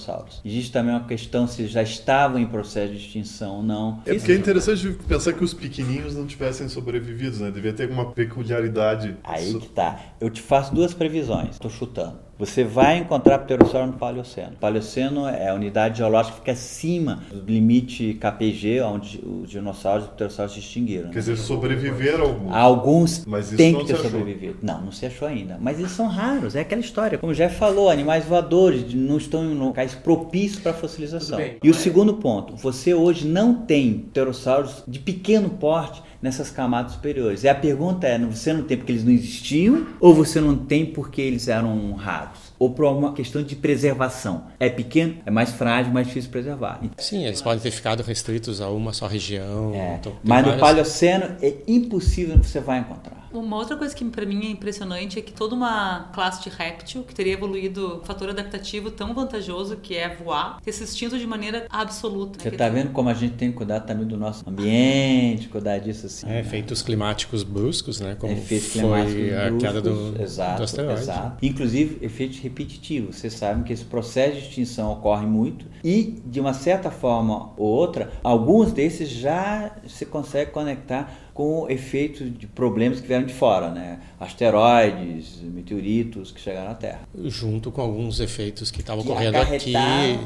Existe 0.44 0.72
também 0.72 0.94
uma 0.94 1.04
questão 1.04 1.46
se 1.46 1.66
já 1.66 1.82
estavam 1.82 2.38
em 2.38 2.46
processo 2.46 2.92
de 2.92 2.98
extinção 2.98 3.56
ou 3.56 3.62
não. 3.62 4.02
É 4.06 4.14
porque 4.14 4.32
é 4.32 4.36
interessante 4.36 4.90
pensar 5.06 5.32
que 5.32 5.44
os 5.44 5.54
pequenininhos 5.54 6.14
não 6.14 6.26
tivessem 6.26 6.68
sobrevivido, 6.68 7.38
né? 7.38 7.50
Devia 7.50 7.72
ter 7.72 7.84
alguma 7.84 8.12
peculiaridade. 8.12 9.16
Aí 9.24 9.58
que 9.58 9.68
tá. 9.68 10.00
Eu 10.20 10.30
te 10.30 10.40
faço 10.40 10.74
duas 10.74 10.94
previsões. 10.94 11.50
Estou 11.50 11.70
chutando. 11.70 12.18
Você 12.38 12.64
vai 12.64 12.98
encontrar 12.98 13.38
pterossauro 13.38 13.86
no 13.86 13.92
Paleoceno. 13.92 14.52
O 14.54 14.56
Paleoceno 14.56 15.28
é 15.28 15.48
a 15.48 15.54
unidade 15.54 15.98
geológica 15.98 16.34
que 16.34 16.40
fica 16.40 16.52
acima 16.52 17.22
do 17.32 17.44
limite 17.50 18.14
KPG, 18.14 18.80
onde 18.82 19.20
os 19.24 19.48
dinossauros 19.48 20.04
e 20.04 20.08
os 20.08 20.12
pterossauros 20.14 20.54
se 20.54 20.58
extinguiram. 20.58 21.10
Quer 21.10 21.20
dizer, 21.20 21.36
sobreviveram 21.36 22.24
alguns. 22.24 22.54
Alguns 22.54 23.26
Mas 23.26 23.46
isso 23.48 23.56
têm 23.56 23.72
não 23.72 23.80
que 23.80 23.86
ter 23.86 23.96
sobrevivido. 23.96 24.58
Não, 24.62 24.80
não 24.80 24.92
se 24.92 25.06
achou 25.06 25.28
ainda. 25.28 25.56
Mas 25.60 25.78
eles 25.78 25.92
são 25.92 26.08
raros, 26.08 26.56
é 26.56 26.60
aquela 26.60 26.80
história. 26.80 27.18
Como 27.18 27.32
já 27.32 27.48
falou, 27.48 27.88
animais 27.88 28.24
voadores 28.24 28.92
não 28.92 29.16
estão 29.16 29.44
em 29.44 29.54
locais 29.54 29.94
propícios 29.94 30.60
para 30.60 30.72
fossilização. 30.72 31.38
Bem. 31.38 31.56
E 31.62 31.70
o 31.70 31.74
segundo 31.74 32.14
ponto, 32.14 32.56
você 32.56 32.92
hoje 32.92 33.26
não 33.26 33.54
tem 33.54 33.98
pterossauros 34.12 34.82
de 34.88 34.98
pequeno 34.98 35.50
porte 35.50 36.02
nessas 36.24 36.50
camadas 36.50 36.92
superiores. 36.92 37.44
E 37.44 37.48
a 37.48 37.54
pergunta 37.54 38.06
é, 38.06 38.18
você 38.18 38.50
não 38.54 38.62
tem 38.64 38.78
porque 38.78 38.90
eles 38.92 39.04
não 39.04 39.12
existiam 39.12 39.86
ou 40.00 40.14
você 40.14 40.40
não 40.40 40.56
tem 40.56 40.86
porque 40.86 41.20
eles 41.20 41.48
eram 41.48 41.92
raros? 41.92 42.38
Ou 42.58 42.70
por 42.70 42.86
alguma 42.86 43.12
questão 43.12 43.42
de 43.42 43.54
preservação. 43.54 44.44
É 44.58 44.70
pequeno, 44.70 45.16
é 45.26 45.30
mais 45.30 45.50
frágil, 45.52 45.92
mais 45.92 46.06
difícil 46.06 46.30
preservar. 46.30 46.80
Sim, 46.96 47.26
eles 47.26 47.42
podem 47.42 47.60
ter 47.60 47.70
ficado 47.70 48.02
restritos 48.02 48.62
a 48.62 48.70
uma 48.70 48.94
só 48.94 49.06
região. 49.06 49.74
É, 49.74 49.96
então 50.00 50.14
mas 50.24 50.38
no 50.40 50.52
várias- 50.52 50.60
Paleoceno 50.60 51.36
é 51.42 51.54
impossível 51.68 52.38
você 52.42 52.58
vai 52.58 52.78
encontrar. 52.78 53.23
Uma 53.38 53.56
outra 53.56 53.76
coisa 53.76 53.94
que 53.94 54.04
para 54.04 54.24
mim 54.24 54.46
é 54.46 54.50
impressionante 54.50 55.18
é 55.18 55.22
que 55.22 55.32
toda 55.32 55.54
uma 55.54 56.10
classe 56.12 56.42
de 56.42 56.48
réptil 56.48 57.02
que 57.02 57.14
teria 57.14 57.32
evoluído 57.32 57.98
um 58.00 58.04
fator 58.04 58.30
adaptativo 58.30 58.90
tão 58.90 59.12
vantajoso 59.12 59.76
que 59.76 59.96
é 59.96 60.14
voar, 60.14 60.60
ter 60.62 60.72
se 60.72 60.84
extinto 60.84 61.18
de 61.18 61.26
maneira 61.26 61.66
absoluta. 61.68 62.38
Você 62.40 62.50
né? 62.50 62.56
tá 62.56 62.68
vendo 62.68 62.92
como 62.92 63.08
a 63.08 63.14
gente 63.14 63.34
tem 63.34 63.50
que 63.50 63.56
cuidar 63.56 63.80
também 63.80 64.06
do 64.06 64.16
nosso 64.16 64.48
ambiente, 64.48 65.48
cuidar 65.48 65.78
disso 65.78 66.06
assim. 66.06 66.26
É, 66.26 66.30
né? 66.30 66.40
efeitos 66.40 66.82
climáticos 66.82 67.42
bruscos, 67.42 68.00
né? 68.00 68.16
Como 68.18 68.32
efeitos 68.32 68.68
foi 68.68 68.80
climáticos 68.80 69.32
a 69.32 69.58
queda 69.58 69.82
do, 69.82 69.90
bruscos, 69.90 70.20
exato, 70.20 70.56
do 70.58 70.62
asteroide. 70.62 71.00
exato. 71.00 71.36
Inclusive 71.44 72.04
efeitos 72.04 72.38
repetitivos. 72.38 73.16
Vocês 73.16 73.34
sabem 73.34 73.64
que 73.64 73.72
esse 73.72 73.84
processo 73.84 74.36
de 74.36 74.42
extinção 74.42 74.92
ocorre 74.92 75.26
muito 75.26 75.66
e, 75.82 76.22
de 76.24 76.40
uma 76.40 76.54
certa 76.54 76.90
forma 76.90 77.52
ou 77.56 77.66
outra, 77.66 78.12
alguns 78.22 78.72
desses 78.72 79.08
já 79.08 79.72
se 79.86 80.06
consegue 80.06 80.50
conectar 80.50 81.23
com 81.34 81.68
efeitos 81.68 82.32
de 82.38 82.46
problemas 82.46 83.00
que 83.00 83.08
vieram 83.08 83.26
de 83.26 83.34
fora, 83.34 83.68
né? 83.70 83.98
Asteroides, 84.20 85.40
meteoritos 85.42 86.30
que 86.30 86.40
chegaram 86.40 86.70
à 86.70 86.74
Terra. 86.74 87.00
Junto 87.24 87.72
com 87.72 87.80
alguns 87.80 88.20
efeitos 88.20 88.70
que 88.70 88.80
estavam 88.80 89.02
ocorrendo 89.02 89.38
aqui, 89.38 89.74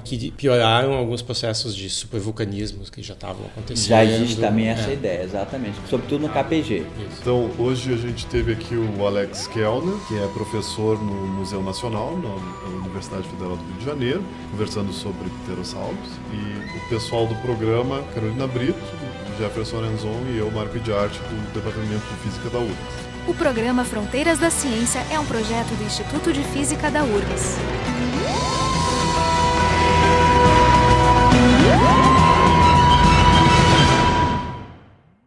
que 0.05 0.31
pioraram 0.33 0.93
alguns 0.93 1.23
processos 1.23 1.75
de 1.75 1.89
supervulcanismos 1.89 2.91
que 2.91 3.03
já 3.03 3.15
estavam 3.15 3.47
acontecendo. 3.47 3.89
Já 3.89 4.05
existe 4.05 4.39
também 4.41 4.69
essa 4.69 4.91
É, 4.91 4.93
ideia, 4.93 5.23
exatamente. 5.23 5.77
Sobretudo 5.89 6.27
no 6.27 6.29
KPG. 6.29 6.79
isso. 6.79 6.87
Então, 7.23 7.51
hoje 7.59 7.93
a 7.95 7.97
gente 7.97 8.27
teve 8.27 8.53
aqui 8.53 8.75
o 8.75 9.07
Alex 9.07 9.47
Kellner, 9.47 9.95
que 10.09 10.19
é 10.19 10.27
professor 10.29 11.03
no 11.03 11.27
Museu 11.29 11.63
Nacional, 11.63 12.17
na 12.19 12.77
Universidade 12.85 13.27
Federal 13.29 13.57
do 13.57 13.65
Rio 13.65 13.79
de 13.79 13.85
Janeiro, 13.87 14.25
conversando 14.51 14.93
sobre 14.93 15.31
pterossauros. 15.45 15.99
E 16.33 16.77
o 16.77 16.89
pessoal 16.91 17.27
do 17.27 17.35
programa, 17.37 18.03
Carolina 18.15 18.47
Brito, 18.47 18.79
Jefferson 19.39 19.85
Enzon 19.87 20.25
e 20.29 20.39
eu, 20.39 20.51
Marco 20.51 20.79
de 20.81 20.93
Arte, 20.93 21.19
do 21.21 21.53
Departamento 21.55 22.03
de 22.07 22.29
Física 22.29 22.51
da 22.51 22.59
URGS. 22.59 22.77
O 23.29 23.35
programa 23.35 23.85
Fronteiras 23.85 24.39
da 24.39 24.51
Ciência 24.51 24.99
é 25.13 25.19
um 25.19 25.25
projeto 25.25 25.69
do 25.77 25.85
Instituto 25.85 26.33
de 26.33 26.43
Física 26.43 26.91
da 26.91 27.05
URGS. 27.05 27.57